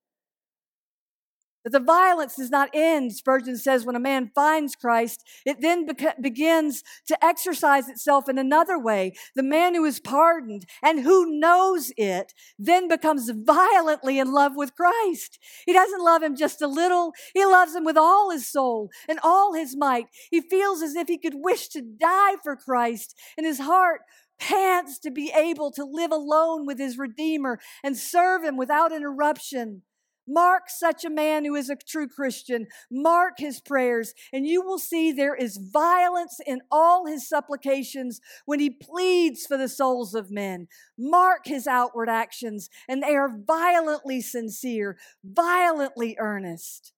That 1.69 1.81
the 1.81 1.85
violence 1.85 2.37
does 2.37 2.49
not 2.49 2.71
end, 2.73 3.15
Spurgeon 3.15 3.59
says, 3.59 3.85
when 3.85 3.95
a 3.95 4.01
man 4.01 4.31
finds 4.35 4.75
Christ. 4.75 5.23
It 5.45 5.61
then 5.61 5.87
begins 6.19 6.83
to 7.09 7.23
exercise 7.23 7.91
itself 7.91 8.27
in 8.27 8.39
another 8.39 8.79
way. 8.79 9.13
The 9.37 9.43
man 9.43 9.75
who 9.75 9.85
is 9.85 10.01
pardoned 10.01 10.65
and 10.83 11.01
who 11.01 11.39
knows 11.39 11.93
it 11.99 12.33
then 12.59 12.89
becomes 12.89 13.29
violently 13.29 14.19
in 14.19 14.33
love 14.33 14.53
with 14.57 14.75
Christ. 14.75 15.39
He 15.67 15.75
doesn't 15.75 16.03
love 16.03 16.23
him 16.23 16.37
just 16.37 16.63
a 16.63 16.67
little, 16.67 17.13
he 17.35 17.45
loves 17.45 17.75
him 17.75 17.85
with 17.85 17.99
all 17.99 18.31
his 18.31 18.49
soul 18.49 18.89
and 19.07 19.21
all 19.23 19.53
his 19.53 19.77
might. 19.77 20.07
He 20.31 20.41
feels 20.41 20.81
as 20.81 20.95
if 20.95 21.07
he 21.07 21.19
could 21.19 21.35
wish 21.35 21.69
to 21.69 21.83
die 21.83 22.37
for 22.43 22.57
Christ, 22.57 23.15
and 23.37 23.45
his 23.47 23.61
heart 23.61 24.01
pants 24.39 24.99
to 25.01 25.11
be 25.11 25.31
able 25.37 25.71
to 25.73 25.85
live 25.85 26.13
alone 26.13 26.65
with 26.65 26.79
his 26.79 26.97
Redeemer 26.97 27.59
and 27.85 27.95
serve 27.95 28.43
him 28.43 28.57
without 28.57 28.91
interruption. 28.91 29.83
Mark 30.29 30.69
such 30.69 31.05
a 31.05 31.11
man 31.11 31.45
who 31.45 31.55
is 31.55 31.71
a 31.71 31.77
true 31.77 32.07
Christian. 32.07 32.67
Mark 32.91 33.35
his 33.39 33.61
prayers, 33.61 34.13
and 34.33 34.47
you 34.47 34.63
will 34.63 34.79
see 34.79 35.11
there 35.11 35.35
is 35.35 35.57
violence 35.57 36.39
in 36.47 36.61
all 36.71 37.07
his 37.07 37.27
supplications 37.27 38.21
when 38.45 38.61
he 38.61 38.69
pleads 38.69 39.47
for 39.47 39.57
the 39.57 39.69
souls 39.69 40.15
of 40.15 40.31
men. 40.31 40.69
Mark 40.99 41.47
his 41.47 41.67
outward 41.67 42.09
actions, 42.09 42.69
and 42.89 43.03
they 43.03 43.17
are 43.17 43.39
violently 43.47 44.21
sincere, 44.21 44.99
violently 45.25 46.15
earnest. 46.19 46.93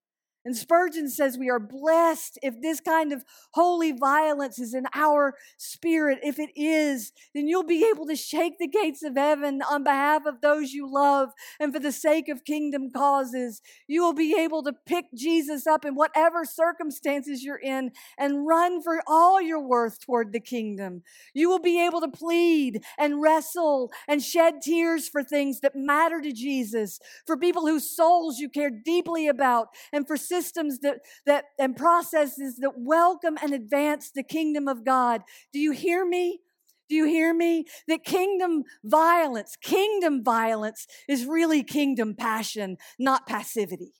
And 0.44 0.56
Spurgeon 0.56 1.10
says 1.10 1.36
we 1.36 1.50
are 1.50 1.58
blessed 1.58 2.38
if 2.42 2.60
this 2.62 2.80
kind 2.80 3.12
of 3.12 3.24
holy 3.52 3.92
violence 3.92 4.58
is 4.58 4.72
in 4.72 4.86
our 4.94 5.34
spirit. 5.58 6.18
If 6.22 6.38
it 6.38 6.50
is, 6.56 7.12
then 7.34 7.46
you'll 7.46 7.62
be 7.62 7.86
able 7.86 8.06
to 8.06 8.16
shake 8.16 8.58
the 8.58 8.66
gates 8.66 9.02
of 9.02 9.16
heaven 9.16 9.60
on 9.62 9.84
behalf 9.84 10.24
of 10.24 10.40
those 10.40 10.72
you 10.72 10.90
love 10.90 11.30
and 11.58 11.74
for 11.74 11.78
the 11.78 11.92
sake 11.92 12.28
of 12.28 12.44
kingdom 12.44 12.90
causes. 12.90 13.60
You 13.86 14.02
will 14.02 14.14
be 14.14 14.34
able 14.38 14.62
to 14.62 14.72
pick 14.72 15.06
Jesus 15.14 15.66
up 15.66 15.84
in 15.84 15.94
whatever 15.94 16.44
circumstances 16.44 17.42
you're 17.42 17.56
in 17.56 17.92
and 18.18 18.46
run 18.46 18.82
for 18.82 19.02
all 19.06 19.42
your 19.42 19.60
worth 19.60 20.00
toward 20.00 20.32
the 20.32 20.40
kingdom. 20.40 21.02
You 21.34 21.50
will 21.50 21.58
be 21.58 21.84
able 21.84 22.00
to 22.00 22.08
plead 22.08 22.82
and 22.98 23.20
wrestle 23.20 23.90
and 24.08 24.22
shed 24.22 24.62
tears 24.62 25.08
for 25.08 25.22
things 25.22 25.60
that 25.60 25.76
matter 25.76 26.20
to 26.22 26.32
Jesus, 26.32 26.98
for 27.26 27.36
people 27.36 27.66
whose 27.66 27.94
souls 27.94 28.38
you 28.38 28.48
care 28.48 28.70
deeply 28.70 29.28
about, 29.28 29.68
and 29.92 30.06
for 30.06 30.16
systems 30.30 30.78
that, 30.78 31.00
that 31.26 31.44
and 31.58 31.76
processes 31.76 32.56
that 32.60 32.72
welcome 32.76 33.36
and 33.42 33.52
advance 33.52 34.10
the 34.14 34.22
kingdom 34.22 34.68
of 34.68 34.84
God. 34.84 35.22
Do 35.52 35.58
you 35.58 35.72
hear 35.72 36.06
me? 36.06 36.40
Do 36.88 36.96
you 36.96 37.04
hear 37.04 37.34
me? 37.34 37.66
That 37.88 38.04
kingdom 38.04 38.64
violence, 38.84 39.56
kingdom 39.62 40.24
violence 40.24 40.86
is 41.08 41.26
really 41.26 41.62
kingdom 41.62 42.14
passion, 42.14 42.78
not 42.98 43.26
passivity. 43.26 43.92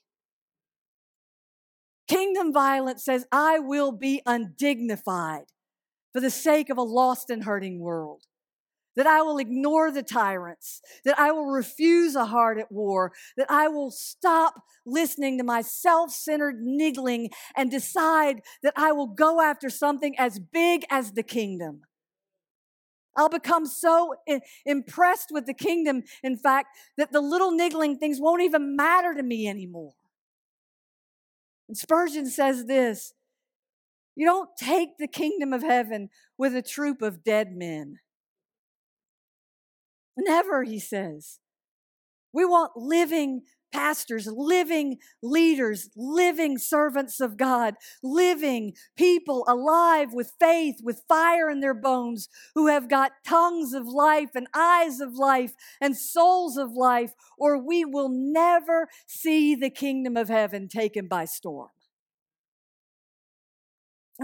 Kingdom 2.07 2.51
violence 2.51 3.05
says, 3.05 3.25
I 3.31 3.59
will 3.59 3.91
be 3.91 4.21
undignified 4.25 5.45
for 6.11 6.19
the 6.19 6.29
sake 6.29 6.69
of 6.69 6.77
a 6.77 6.83
lost 6.83 7.29
and 7.29 7.43
hurting 7.43 7.79
world 7.79 8.23
that 8.95 9.07
I 9.07 9.21
will 9.21 9.37
ignore 9.37 9.91
the 9.91 10.03
tyrants, 10.03 10.81
that 11.05 11.17
I 11.19 11.31
will 11.31 11.45
refuse 11.45 12.15
a 12.15 12.25
heart 12.25 12.57
at 12.57 12.71
war, 12.71 13.13
that 13.37 13.49
I 13.49 13.67
will 13.67 13.91
stop 13.91 14.63
listening 14.85 15.37
to 15.37 15.43
my 15.43 15.61
self 15.61 16.11
centered 16.11 16.61
niggling 16.61 17.29
and 17.55 17.71
decide 17.71 18.41
that 18.63 18.73
I 18.75 18.91
will 18.91 19.07
go 19.07 19.41
after 19.41 19.69
something 19.69 20.17
as 20.17 20.39
big 20.39 20.85
as 20.89 21.13
the 21.13 21.23
kingdom. 21.23 21.81
I'll 23.15 23.29
become 23.29 23.65
so 23.65 24.15
impressed 24.65 25.29
with 25.31 25.45
the 25.45 25.53
kingdom, 25.53 26.03
in 26.23 26.37
fact, 26.37 26.69
that 26.97 27.11
the 27.11 27.19
little 27.19 27.51
niggling 27.51 27.97
things 27.97 28.21
won't 28.21 28.41
even 28.41 28.75
matter 28.75 29.13
to 29.13 29.23
me 29.23 29.47
anymore. 29.49 29.93
And 31.67 31.77
Spurgeon 31.77 32.29
says 32.29 32.65
this 32.65 33.13
you 34.15 34.25
don't 34.25 34.49
take 34.57 34.97
the 34.97 35.07
kingdom 35.07 35.53
of 35.53 35.61
heaven 35.61 36.09
with 36.37 36.55
a 36.55 36.61
troop 36.61 37.01
of 37.01 37.23
dead 37.23 37.55
men. 37.55 37.99
Never, 40.17 40.63
he 40.63 40.79
says. 40.79 41.39
We 42.33 42.45
want 42.45 42.71
living 42.75 43.41
pastors, 43.71 44.27
living 44.27 44.97
leaders, 45.23 45.89
living 45.95 46.57
servants 46.57 47.19
of 47.19 47.37
God, 47.37 47.75
living 48.03 48.73
people 48.97 49.45
alive 49.47 50.13
with 50.13 50.33
faith, 50.39 50.75
with 50.83 51.03
fire 51.07 51.49
in 51.49 51.61
their 51.61 51.73
bones, 51.73 52.27
who 52.53 52.67
have 52.67 52.89
got 52.89 53.11
tongues 53.25 53.73
of 53.73 53.87
life 53.87 54.31
and 54.35 54.47
eyes 54.53 54.99
of 54.99 55.13
life 55.13 55.53
and 55.79 55.95
souls 55.95 56.57
of 56.57 56.73
life, 56.73 57.13
or 57.37 57.57
we 57.57 57.85
will 57.85 58.09
never 58.09 58.87
see 59.07 59.55
the 59.55 59.69
kingdom 59.69 60.17
of 60.17 60.27
heaven 60.27 60.67
taken 60.67 61.07
by 61.07 61.25
storm. 61.25 61.69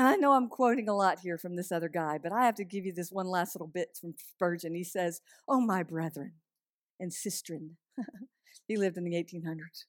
I 0.05 0.15
know 0.15 0.33
I'm 0.33 0.47
quoting 0.47 0.88
a 0.88 0.95
lot 0.95 1.21
here 1.21 1.39
from 1.39 1.55
this 1.55 1.71
other 1.71 1.89
guy, 1.89 2.19
but 2.21 2.31
I 2.31 2.45
have 2.45 2.55
to 2.55 2.63
give 2.63 2.86
you 2.86 2.93
this 2.93 3.12
one 3.12 3.25
last 3.25 3.55
little 3.55 3.67
bit 3.67 3.97
from 3.99 4.13
Spurgeon. 4.17 4.75
He 4.75 4.83
says, 4.83 5.21
Oh, 5.47 5.60
my 5.60 5.81
brethren 5.81 6.33
and 6.99 7.12
sistren. 7.12 7.71
he 8.67 8.77
lived 8.77 8.97
in 8.97 9.05
the 9.05 9.15
1800s. 9.15 9.86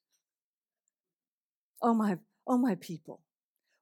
Oh, 1.82 1.92
my, 1.92 2.18
oh, 2.46 2.56
my 2.56 2.74
people. 2.74 3.20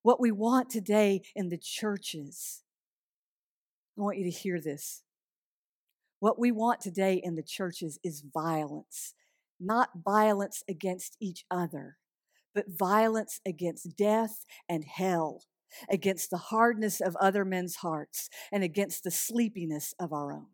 What 0.03 0.21
we 0.21 0.33
want 0.33 0.69
today 0.69 1.23
in 1.37 1.49
the 1.49 1.59
churches, 1.59 2.63
I 3.97 4.03
want 4.03 4.19
you 4.19 4.25
to 4.25 4.37
hear 4.37 4.61
this. 4.61 5.03
What 6.19 6.39
we 6.39 6.51
want 6.51 6.81
today 6.81 7.21
in 7.23 7.37
the 7.37 7.43
churches 7.43 8.01
is 8.03 8.25
violence, 8.35 9.15
not 9.61 9.91
violence 10.05 10.65
against 10.69 11.17
each 11.21 11.45
other, 11.51 11.99
but 12.53 12.65
violence 12.69 13.41
against 13.47 13.97
death 13.97 14.45
and 14.69 14.85
hell 14.85 15.43
against 15.91 16.31
the 16.31 16.37
hardness 16.37 17.01
of 17.01 17.17
other 17.17 17.45
men's 17.45 17.77
hearts 17.77 18.29
and 18.53 18.63
against 18.63 19.05
the 19.05 19.11
sleepiness 19.11 19.95
of 19.99 20.13
our 20.13 20.33
own. 20.33 20.47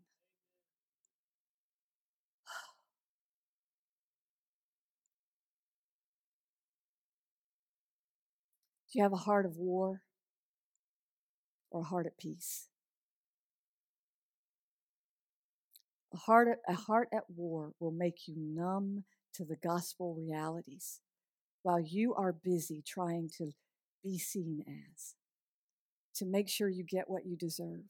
Do 8.92 8.98
you 8.98 9.02
have 9.04 9.14
a 9.14 9.16
heart 9.16 9.46
of 9.46 9.56
war 9.56 10.02
or 11.70 11.80
a 11.80 11.84
heart 11.84 12.06
at 12.06 12.18
peace? 12.18 12.68
A 16.12 16.18
heart, 16.18 16.58
a 16.68 16.74
heart 16.74 17.08
at 17.10 17.24
war 17.30 17.72
will 17.80 17.90
make 17.90 18.28
you 18.28 18.34
numb 18.36 19.04
to 19.32 19.46
the 19.46 19.56
gospel 19.56 20.14
realities 20.14 21.00
while 21.62 21.80
you 21.80 22.12
are 22.14 22.34
busy 22.34 22.82
trying 22.86 23.30
to 23.38 23.52
be 24.02 24.18
seen 24.18 24.64
as, 24.66 25.14
to 26.16 26.26
make 26.26 26.48
sure 26.48 26.68
you 26.68 26.84
get 26.84 27.08
what 27.08 27.26
you 27.26 27.36
deserve, 27.36 27.84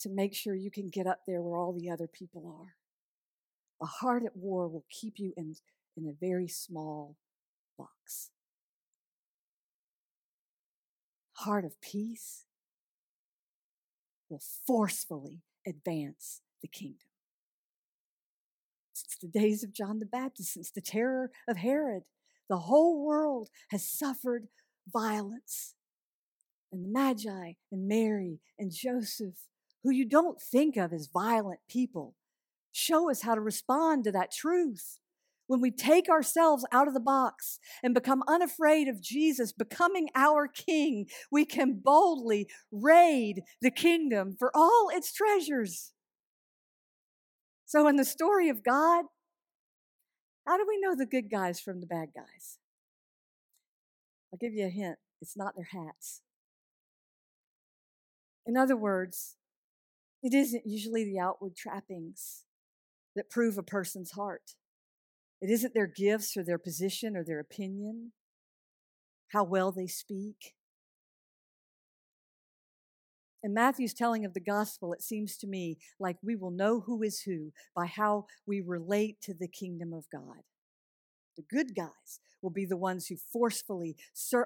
to 0.00 0.08
make 0.08 0.34
sure 0.34 0.54
you 0.54 0.70
can 0.70 0.88
get 0.88 1.06
up 1.06 1.20
there 1.26 1.42
where 1.42 1.58
all 1.58 1.72
the 1.72 1.90
other 1.90 2.06
people 2.06 2.46
are. 2.46 2.74
A 3.80 3.86
heart 3.86 4.24
at 4.24 4.36
war 4.36 4.68
will 4.68 4.84
keep 4.90 5.14
you 5.18 5.32
in, 5.36 5.54
in 5.96 6.06
a 6.06 6.12
very 6.18 6.48
small 6.48 7.16
box. 7.76 8.30
Heart 11.34 11.64
of 11.64 11.80
peace 11.80 12.44
will 14.28 14.42
forcefully 14.66 15.42
advance 15.66 16.40
the 16.60 16.68
kingdom. 16.68 17.06
Since 18.92 19.16
the 19.20 19.28
days 19.28 19.62
of 19.62 19.72
John 19.72 20.00
the 20.00 20.06
Baptist, 20.06 20.54
since 20.54 20.70
the 20.70 20.80
terror 20.80 21.30
of 21.48 21.58
Herod, 21.58 22.02
the 22.48 22.58
whole 22.58 23.04
world 23.04 23.48
has 23.70 23.88
suffered 23.88 24.48
violence. 24.92 25.74
And 26.72 26.84
the 26.84 26.88
Magi 26.88 27.52
and 27.72 27.88
Mary 27.88 28.40
and 28.58 28.70
Joseph, 28.70 29.46
who 29.82 29.90
you 29.90 30.04
don't 30.04 30.40
think 30.40 30.76
of 30.76 30.92
as 30.92 31.08
violent 31.12 31.60
people, 31.68 32.14
show 32.72 33.10
us 33.10 33.22
how 33.22 33.34
to 33.34 33.40
respond 33.40 34.04
to 34.04 34.12
that 34.12 34.32
truth. 34.32 34.98
When 35.46 35.62
we 35.62 35.70
take 35.70 36.10
ourselves 36.10 36.66
out 36.72 36.88
of 36.88 36.94
the 36.94 37.00
box 37.00 37.58
and 37.82 37.94
become 37.94 38.22
unafraid 38.28 38.86
of 38.86 39.00
Jesus 39.00 39.50
becoming 39.50 40.08
our 40.14 40.46
king, 40.46 41.06
we 41.32 41.46
can 41.46 41.80
boldly 41.82 42.48
raid 42.70 43.42
the 43.62 43.70
kingdom 43.70 44.36
for 44.38 44.50
all 44.54 44.90
its 44.92 45.10
treasures. 45.10 45.92
So, 47.64 47.88
in 47.88 47.96
the 47.96 48.04
story 48.04 48.50
of 48.50 48.62
God, 48.62 49.06
how 50.48 50.56
do 50.56 50.64
we 50.66 50.80
know 50.80 50.96
the 50.96 51.04
good 51.04 51.30
guys 51.30 51.60
from 51.60 51.80
the 51.80 51.86
bad 51.86 52.08
guys? 52.16 52.58
I'll 54.32 54.38
give 54.38 54.54
you 54.54 54.64
a 54.64 54.70
hint 54.70 54.96
it's 55.20 55.36
not 55.36 55.54
their 55.56 55.68
hats. 55.72 56.22
In 58.46 58.56
other 58.56 58.76
words, 58.76 59.36
it 60.22 60.32
isn't 60.32 60.62
usually 60.64 61.04
the 61.04 61.18
outward 61.18 61.54
trappings 61.54 62.44
that 63.14 63.28
prove 63.28 63.58
a 63.58 63.62
person's 63.62 64.12
heart. 64.12 64.54
It 65.42 65.50
isn't 65.50 65.74
their 65.74 65.86
gifts 65.86 66.36
or 66.36 66.44
their 66.44 66.58
position 66.58 67.14
or 67.14 67.24
their 67.24 67.40
opinion, 67.40 68.12
how 69.32 69.44
well 69.44 69.70
they 69.70 69.86
speak. 69.86 70.54
In 73.48 73.54
Matthew's 73.54 73.94
telling 73.94 74.26
of 74.26 74.34
the 74.34 74.40
gospel, 74.40 74.92
it 74.92 75.00
seems 75.00 75.38
to 75.38 75.46
me 75.46 75.78
like 75.98 76.18
we 76.22 76.36
will 76.36 76.50
know 76.50 76.80
who 76.80 77.02
is 77.02 77.22
who 77.22 77.50
by 77.74 77.86
how 77.86 78.26
we 78.46 78.60
relate 78.60 79.22
to 79.22 79.32
the 79.32 79.48
kingdom 79.48 79.94
of 79.94 80.04
God. 80.12 80.42
The 81.34 81.44
good 81.50 81.74
guys 81.74 82.20
will 82.42 82.50
be 82.50 82.66
the 82.66 82.76
ones 82.76 83.06
who 83.06 83.16
forcefully, 83.16 83.96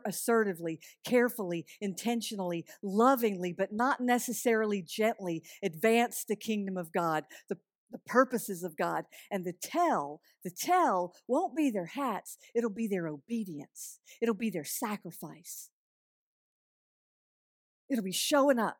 assertively, 0.06 0.78
carefully, 1.04 1.66
intentionally, 1.80 2.64
lovingly, 2.80 3.52
but 3.52 3.72
not 3.72 4.00
necessarily 4.00 4.82
gently 4.82 5.42
advance 5.64 6.24
the 6.24 6.36
kingdom 6.36 6.76
of 6.76 6.92
God, 6.92 7.24
the, 7.48 7.58
the 7.90 7.98
purposes 8.06 8.62
of 8.62 8.76
God. 8.76 9.06
And 9.32 9.44
the 9.44 9.54
tell, 9.60 10.20
the 10.44 10.50
tell 10.56 11.12
won't 11.26 11.56
be 11.56 11.72
their 11.72 11.86
hats, 11.86 12.38
it'll 12.54 12.70
be 12.70 12.86
their 12.86 13.08
obedience, 13.08 13.98
it'll 14.20 14.36
be 14.36 14.50
their 14.50 14.64
sacrifice. 14.64 15.70
It'll 17.90 18.04
be 18.04 18.12
showing 18.12 18.58
up 18.58 18.78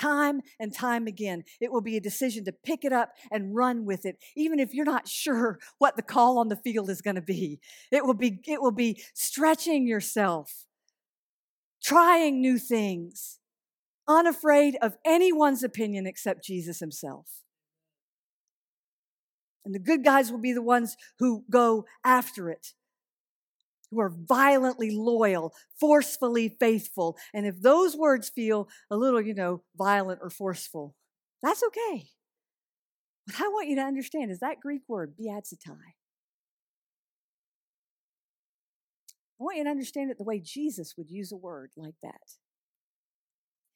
time 0.00 0.40
and 0.58 0.72
time 0.72 1.06
again. 1.06 1.44
It 1.60 1.70
will 1.72 1.80
be 1.80 1.96
a 1.96 2.00
decision 2.00 2.44
to 2.44 2.52
pick 2.52 2.84
it 2.84 2.92
up 2.92 3.12
and 3.30 3.54
run 3.54 3.84
with 3.84 4.06
it, 4.06 4.16
even 4.36 4.58
if 4.58 4.72
you're 4.72 4.84
not 4.84 5.08
sure 5.20 5.58
what 5.78 5.96
the 5.96 6.02
call 6.02 6.38
on 6.38 6.48
the 6.48 6.56
field 6.56 6.90
is 6.90 7.02
going 7.02 7.16
to 7.16 7.22
be. 7.22 7.60
It 7.90 8.04
will 8.04 8.14
be, 8.14 8.40
it 8.46 8.60
will 8.62 8.70
be 8.70 9.02
stretching 9.14 9.86
yourself, 9.86 10.66
trying 11.82 12.40
new 12.40 12.58
things, 12.58 13.38
unafraid 14.08 14.76
of 14.82 14.96
anyone's 15.04 15.62
opinion 15.62 16.06
except 16.06 16.44
Jesus 16.44 16.80
himself. 16.80 17.26
And 19.64 19.74
the 19.74 19.78
good 19.78 20.02
guys 20.02 20.32
will 20.32 20.40
be 20.40 20.52
the 20.52 20.62
ones 20.62 20.96
who 21.18 21.44
go 21.50 21.84
after 22.02 22.48
it 22.48 22.72
who 23.90 24.00
are 24.00 24.10
violently 24.10 24.90
loyal, 24.90 25.54
forcefully 25.78 26.56
faithful. 26.60 27.16
And 27.34 27.46
if 27.46 27.60
those 27.60 27.96
words 27.96 28.28
feel 28.28 28.68
a 28.90 28.96
little, 28.96 29.20
you 29.20 29.34
know, 29.34 29.62
violent 29.76 30.20
or 30.22 30.30
forceful, 30.30 30.94
that's 31.42 31.62
okay. 31.64 32.06
What 33.26 33.40
I 33.40 33.48
want 33.48 33.68
you 33.68 33.76
to 33.76 33.82
understand 33.82 34.30
is 34.30 34.40
that 34.40 34.60
Greek 34.60 34.82
word, 34.88 35.14
biazetai. 35.20 35.94
I 39.40 39.42
want 39.42 39.56
you 39.56 39.64
to 39.64 39.70
understand 39.70 40.10
it 40.10 40.18
the 40.18 40.24
way 40.24 40.38
Jesus 40.38 40.94
would 40.98 41.10
use 41.10 41.32
a 41.32 41.36
word 41.36 41.70
like 41.76 41.94
that. 42.02 42.36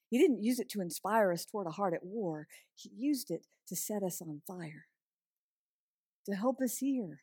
He 0.09 0.19
didn't 0.19 0.43
use 0.43 0.59
it 0.59 0.69
to 0.69 0.81
inspire 0.81 1.31
us 1.31 1.45
toward 1.45 1.67
a 1.67 1.71
heart 1.71 1.93
at 1.93 2.05
war, 2.05 2.47
He 2.75 2.91
used 2.95 3.31
it 3.31 3.47
to 3.67 3.75
set 3.75 4.03
us 4.03 4.21
on 4.21 4.41
fire, 4.45 4.85
to 6.27 6.35
help 6.35 6.61
us 6.61 6.77
hear, 6.77 7.21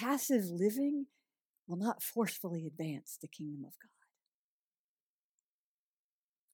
Passive 0.00 0.44
living 0.44 1.06
will 1.66 1.76
not 1.76 2.02
forcefully 2.02 2.66
advance 2.66 3.18
the 3.20 3.26
kingdom 3.26 3.64
of 3.64 3.72
God. 3.80 3.88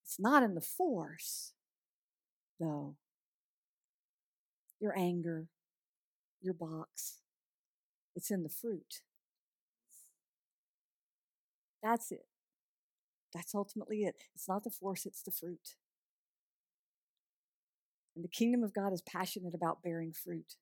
It's 0.03 0.19
not 0.19 0.43
in 0.43 0.55
the 0.55 0.61
force, 0.61 1.53
though. 2.59 2.97
Your 4.81 4.97
anger, 4.99 5.49
your 6.41 6.55
box, 6.55 7.19
it's 8.17 8.31
in 8.31 8.43
the 8.43 8.49
fruit. 8.49 9.03
That's 11.83 12.13
it. 12.13 12.27
That's 13.35 13.55
ultimately 13.55 14.05
it. 14.05 14.15
It's 14.35 14.49
not 14.49 14.65
the 14.65 14.71
force, 14.71 15.05
it's 15.05 15.23
the 15.23 15.31
fruit. 15.31 15.75
And 18.15 18.25
the 18.25 18.29
kingdom 18.29 18.63
of 18.63 18.73
God 18.73 18.93
is 18.93 19.03
passionate 19.03 19.55
about 19.55 19.83
bearing 19.83 20.13
fruit, 20.13 20.55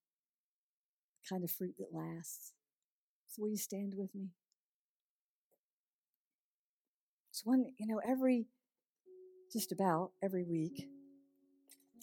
the 1.23 1.29
kind 1.29 1.45
of 1.45 1.51
fruit 1.51 1.75
that 1.79 1.93
lasts. 1.93 2.55
Will 3.39 3.49
you 3.49 3.57
stand 3.57 3.95
with 3.97 4.15
me? 4.15 4.29
So 7.31 7.43
one, 7.45 7.65
you 7.79 7.87
know, 7.87 8.01
every 8.07 8.47
just 9.53 9.73
about 9.73 10.13
every 10.23 10.45
week, 10.45 10.89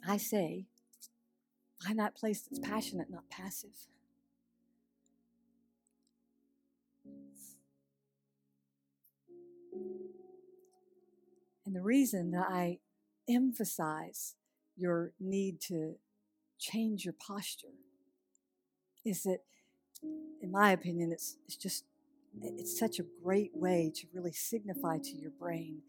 I 0.07 0.17
say, 0.17 0.67
find 1.83 1.97
that 1.99 2.15
place 2.15 2.41
that's 2.41 2.59
passionate, 2.59 3.09
not 3.09 3.29
passive. 3.29 3.87
And 11.65 11.75
the 11.75 11.81
reason 11.81 12.31
that 12.31 12.47
I 12.49 12.79
emphasize 13.27 14.35
your 14.75 15.11
need 15.19 15.61
to 15.67 15.95
change 16.57 17.05
your 17.05 17.13
posture 17.13 17.67
is 19.05 19.23
that 19.23 19.39
in 20.03 20.51
my 20.51 20.71
opinion, 20.71 21.11
it's, 21.11 21.37
it's 21.45 21.55
just, 21.55 21.85
it's 22.41 22.77
such 22.77 22.99
a 22.99 23.03
great 23.23 23.51
way 23.53 23.91
to 23.95 24.07
really 24.13 24.31
signify 24.31 24.97
to 24.97 25.15
your 25.17 25.31
brain 25.31 25.81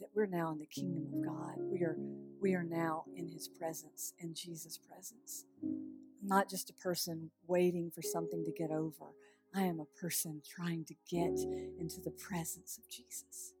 that 0.00 0.08
we're 0.14 0.26
now 0.26 0.52
in 0.52 0.58
the 0.58 0.66
kingdom 0.66 1.06
of 1.12 1.24
God. 1.24 1.54
We 1.58 1.80
are, 1.80 1.96
we 2.40 2.54
are 2.54 2.62
now 2.62 3.04
in 3.16 3.28
his 3.28 3.48
presence, 3.48 4.12
in 4.18 4.34
Jesus' 4.34 4.78
presence. 4.78 5.44
I'm 5.62 6.28
not 6.28 6.48
just 6.48 6.70
a 6.70 6.74
person 6.74 7.30
waiting 7.46 7.90
for 7.94 8.02
something 8.02 8.44
to 8.44 8.52
get 8.52 8.70
over. 8.70 9.14
I 9.54 9.62
am 9.62 9.80
a 9.80 10.00
person 10.00 10.42
trying 10.48 10.84
to 10.84 10.94
get 11.10 11.38
into 11.80 12.00
the 12.04 12.10
presence 12.10 12.78
of 12.78 12.88
Jesus. 12.88 13.54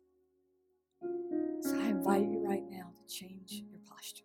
So 1.62 1.78
I 1.80 1.86
invite 1.86 2.28
you 2.28 2.44
right 2.46 2.64
now 2.68 2.92
to 2.92 3.14
change 3.14 3.62
your 3.70 3.80
posture. 3.88 4.24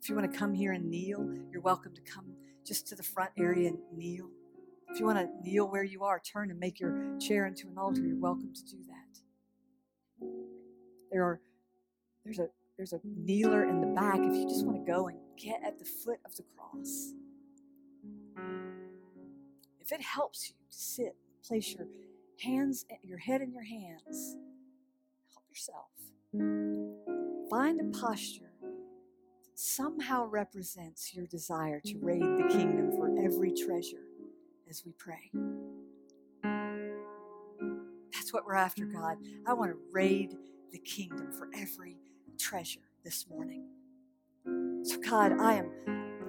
If 0.00 0.08
you 0.08 0.14
want 0.14 0.30
to 0.30 0.38
come 0.38 0.54
here 0.54 0.72
and 0.72 0.90
kneel, 0.90 1.28
you're 1.50 1.60
welcome 1.60 1.94
to 1.94 2.00
come 2.02 2.34
just 2.64 2.86
to 2.88 2.94
the 2.94 3.02
front 3.02 3.30
area 3.36 3.68
and 3.68 3.78
kneel. 3.94 4.28
If 4.94 5.00
you 5.00 5.06
want 5.06 5.18
to 5.18 5.28
kneel 5.42 5.68
where 5.68 5.82
you 5.82 6.04
are, 6.04 6.20
turn 6.20 6.52
and 6.52 6.60
make 6.60 6.78
your 6.78 7.18
chair 7.18 7.46
into 7.46 7.66
an 7.66 7.76
altar, 7.76 8.00
you're 8.00 8.16
welcome 8.16 8.54
to 8.54 8.64
do 8.64 8.76
that. 8.86 10.28
There 11.10 11.24
are 11.24 11.40
there's 12.22 12.38
a 12.38 12.46
there's 12.76 12.92
a 12.92 13.00
kneeler 13.02 13.68
in 13.68 13.80
the 13.80 13.88
back 13.88 14.20
if 14.20 14.36
you 14.36 14.48
just 14.48 14.64
want 14.64 14.86
to 14.86 14.92
go 14.92 15.08
and 15.08 15.18
get 15.36 15.60
at 15.66 15.80
the 15.80 15.84
foot 15.84 16.20
of 16.24 16.36
the 16.36 16.44
cross. 16.56 17.12
If 19.80 19.90
it 19.90 20.00
helps 20.00 20.48
you 20.48 20.54
to 20.70 20.78
sit, 20.78 21.16
place 21.44 21.74
your 21.74 21.88
hands 22.40 22.86
eh, 22.88 22.94
your 23.02 23.18
head 23.18 23.42
in 23.42 23.52
your 23.52 23.64
hands, 23.64 24.36
help 25.32 25.44
yourself. 25.50 25.90
Find 27.50 27.80
a 27.80 27.98
posture 27.98 28.52
that 28.62 29.58
somehow 29.58 30.26
represents 30.26 31.16
your 31.16 31.26
desire 31.26 31.80
to 31.84 31.98
raid 31.98 32.22
the 32.22 32.46
kingdom 32.48 32.92
for 32.92 33.12
every 33.20 33.52
treasure 33.52 34.04
as 34.68 34.84
we 34.84 34.92
pray. 34.92 35.30
That's 38.12 38.32
what 38.32 38.46
we're 38.46 38.54
after, 38.54 38.84
God. 38.84 39.18
I 39.46 39.52
want 39.54 39.72
to 39.72 39.78
raid 39.92 40.36
the 40.72 40.78
kingdom 40.78 41.32
for 41.32 41.48
every 41.54 41.98
treasure 42.38 42.80
this 43.04 43.26
morning. 43.28 43.66
So, 44.82 44.98
God, 44.98 45.32
I 45.40 45.54
am 45.54 45.70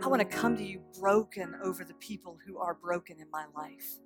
I 0.04 0.08
want 0.08 0.22
to 0.22 0.38
come 0.38 0.56
to 0.58 0.64
you 0.64 0.82
broken 1.00 1.56
over 1.64 1.84
the 1.84 1.94
people 1.96 2.38
who 2.46 2.58
are 2.60 2.76
broken 2.76 3.20
in 3.20 3.30
my 3.32 3.46
life. 3.56 4.00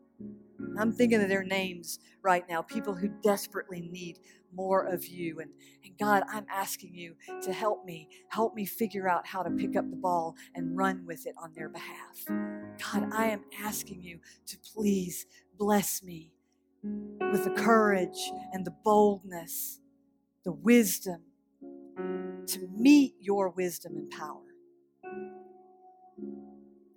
I'm 0.78 0.92
thinking 0.94 1.22
of 1.22 1.30
their 1.30 1.44
names 1.44 2.00
right 2.22 2.44
now, 2.50 2.62
people 2.62 2.94
who 2.94 3.10
desperately 3.24 3.82
need 3.82 4.20
more 4.54 4.84
of 4.84 5.06
you. 5.06 5.40
And, 5.40 5.52
and 5.84 5.98
God, 5.98 6.24
I'm 6.30 6.46
asking 6.50 6.94
you 6.94 7.16
to 7.42 7.54
help 7.54 7.86
me, 7.86 8.10
help 8.30 8.56
me 8.56 8.66
figure 8.66 9.08
out 9.10 9.28
how 9.28 9.44
to 9.44 9.50
pick 9.52 9.76
up 9.76 9.90
the 9.90 9.96
ball 9.96 10.36
and 10.56 10.78
run 10.78 11.06
with 11.06 11.26
it 11.28 11.36
on 11.42 11.54
their 11.54 11.70
behalf. 11.70 12.26
God, 12.28 13.10
I 13.14 13.28
am 13.28 13.44
asking 13.64 14.02
you 14.02 14.20
to 14.48 14.58
please 14.74 15.26
bless 15.58 16.04
me 16.04 16.32
with 16.84 17.44
the 17.44 17.54
courage 17.56 18.32
and 18.54 18.66
the 18.66 18.76
boldness, 18.84 19.80
the 20.44 20.54
wisdom 20.54 21.22
to 22.48 22.68
meet 22.76 23.16
your 23.20 23.50
wisdom 23.50 23.96
and 23.96 24.10
power, 24.10 24.42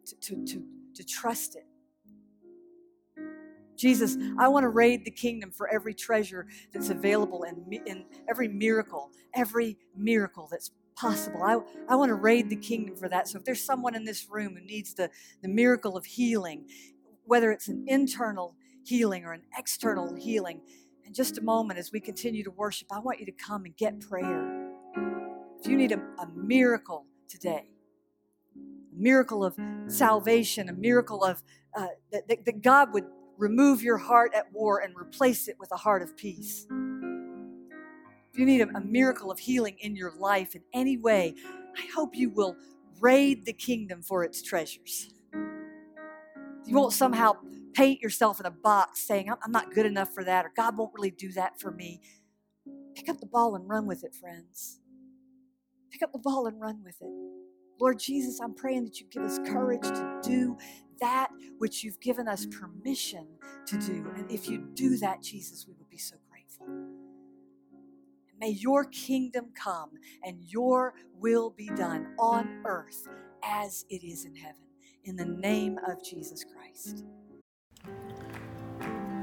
to, 0.07 0.17
to, 0.21 0.45
to, 0.47 0.65
to 0.95 1.05
trust 1.05 1.57
it 1.57 1.67
Jesus, 3.77 4.17
I 4.39 4.49
want 4.49 4.65
to 4.65 4.69
raid 4.69 5.05
the 5.05 5.11
kingdom 5.11 5.51
for 5.51 5.69
every 5.69 5.95
treasure 5.95 6.47
that's 6.73 6.91
available 6.91 7.45
and, 7.45 7.73
in 7.87 8.05
every 8.29 8.49
miracle, 8.49 9.11
every 9.35 9.79
miracle 9.97 10.49
that's 10.51 10.71
possible. 10.95 11.43
I, 11.43 11.59
I 11.93 11.97
want 11.97 12.11
to 12.11 12.15
raid 12.15 12.51
the 12.51 12.57
kingdom 12.57 12.97
for 12.97 13.09
that. 13.09 13.29
So 13.29 13.39
if 13.39 13.45
there's 13.45 13.65
someone 13.65 13.95
in 13.95 14.05
this 14.05 14.29
room 14.31 14.57
who 14.57 14.65
needs 14.65 14.95
the, 14.95 15.11
the 15.43 15.49
miracle 15.49 15.97
of 15.97 16.05
healing, 16.05 16.67
whether 17.25 17.51
it's 17.51 17.69
an 17.69 17.85
internal 17.89 18.55
healing 18.85 19.25
or 19.25 19.33
an 19.33 19.43
external 19.57 20.15
healing, 20.15 20.61
in 21.05 21.15
just 21.15 21.39
a 21.39 21.43
moment 21.43 21.79
as 21.79 21.93
we 21.93 22.01
continue 22.01 22.45
to 22.45 22.51
worship, 22.51 22.89
I 22.93 22.99
want 23.01 23.21
you 23.21 23.27
to 23.27 23.33
come 23.33 23.65
and 23.65 23.77
get 23.77 24.01
prayer. 24.01 24.71
If 25.61 25.67
you 25.67 25.77
need 25.77 25.93
a, 25.93 26.01
a 26.21 26.29
miracle 26.35 27.07
today, 27.29 27.71
a 28.57 29.01
miracle 29.01 29.45
of 29.45 29.57
salvation, 29.87 30.69
a 30.69 30.73
miracle 30.73 31.25
of 31.25 31.43
uh, 31.75 31.87
that, 32.13 32.29
that, 32.29 32.45
that 32.45 32.63
God 32.63 32.93
would 32.93 33.05
remove 33.39 33.83
your 33.83 33.99
heart 33.99 34.33
at 34.35 34.53
war 34.53 34.81
and 34.81 34.95
replace 34.97 35.49
it 35.49 35.57
with 35.59 35.71
a 35.73 35.77
heart 35.77 36.03
of 36.03 36.17
peace. 36.17 36.67
If 38.33 38.39
you 38.39 38.47
need 38.47 38.63
a, 38.63 38.69
a 38.77 38.81
miracle 38.81 39.31
of 39.31 39.39
healing 39.39 39.77
in 39.81 39.97
your 39.97 40.13
life 40.17 40.55
in 40.55 40.63
any 40.73 40.97
way, 40.97 41.35
I 41.77 41.87
hope 41.95 42.15
you 42.15 42.31
will 42.31 42.57
raid 43.01 43.45
the 43.45 43.53
kingdom 43.53 44.03
for 44.03 44.25
its 44.25 44.43
treasures. 44.43 45.13
You 46.65 46.75
won't 46.75 46.93
somehow 46.93 47.35
paint 47.75 48.01
yourself 48.01 48.39
in 48.41 48.47
a 48.47 48.51
box 48.51 49.07
saying, 49.07 49.31
I'm 49.31 49.53
not 49.53 49.75
good 49.75 49.87
enough 49.87 50.15
for 50.15 50.25
that, 50.25 50.47
or 50.47 50.53
God 50.57 50.77
won't 50.77 50.93
really 50.95 51.11
do 51.11 51.33
that 51.33 51.59
for 51.61 51.71
me. 51.71 52.01
Pick 52.95 53.09
up 53.09 53.19
the 53.21 53.27
ball 53.27 53.57
and 53.57 53.69
run 53.69 53.87
with 53.87 54.05
it, 54.05 54.15
friends. 54.15 54.79
Pick 55.91 56.03
up 56.03 56.13
the 56.13 56.19
ball 56.19 56.47
and 56.47 56.61
run 56.61 56.83
with 56.85 56.97
it. 57.01 57.11
Lord 57.81 57.99
Jesus, 57.99 58.41
I'm 58.41 58.55
praying 58.55 58.85
that 58.85 59.01
you 59.01 59.07
give 59.11 59.25
us 59.25 59.39
courage 59.47 59.83
to 59.83 60.21
do 60.23 60.57
that 61.03 61.31
which 61.59 61.83
you've 61.83 62.01
given 62.01 62.29
us 62.29 62.47
permission 62.47 63.27
to 63.67 63.77
do. 63.77 64.09
And 64.17 64.31
if 64.31 64.49
you 64.49 64.59
do 64.75 64.97
that, 64.99 65.21
Jesus, 65.21 65.67
we 65.67 65.75
will 65.75 65.89
be 65.91 65.99
so 65.99 66.15
grateful. 66.31 66.69
May 68.41 68.51
your 68.51 68.85
kingdom 68.85 69.47
come 69.55 69.91
and 70.25 70.41
your 70.41 70.95
will 71.19 71.51
be 71.51 71.69
done 71.71 72.15
on 72.21 72.63
earth 72.65 73.09
as 73.45 73.85
it 73.91 74.05
is 74.05 74.25
in 74.25 74.35
heaven. 74.37 74.63
In 75.05 75.17
the 75.17 75.25
name 75.25 75.77
of 75.89 76.05
Jesus 76.05 76.45
Christ. 76.45 77.05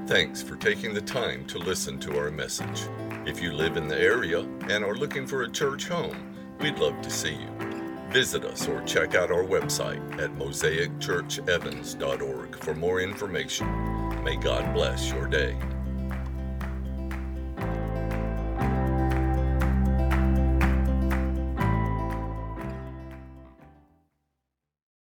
Thanks 0.06 0.42
for 0.42 0.58
taking 0.58 0.94
the 0.94 1.02
time 1.02 1.46
to 1.48 1.60
listen 1.60 1.98
to 2.00 2.20
our 2.20 2.30
message. 2.30 2.82
If 3.26 3.42
you 3.42 3.54
live 3.54 3.78
in 3.78 3.88
the 3.88 4.00
area 4.00 4.42
and 4.70 4.84
are 4.84 4.96
looking 4.96 5.26
for 5.26 5.44
a 5.44 5.52
church 5.52 5.88
home, 5.88 6.36
we'd 6.60 6.78
love 6.78 7.02
to 7.02 7.10
see 7.10 7.36
you. 7.36 7.69
Visit 8.10 8.44
us 8.44 8.68
or 8.68 8.82
check 8.86 9.14
out 9.14 9.32
our 9.32 9.44
website 9.44 10.02
at 10.20 10.32
mosaicchurchevans.org 10.32 12.56
for 12.56 12.74
more 12.74 13.02
information. 13.02 14.24
May 14.24 14.36
God 14.36 14.74
bless 14.74 15.12
your 15.12 15.28
day. 15.28 15.56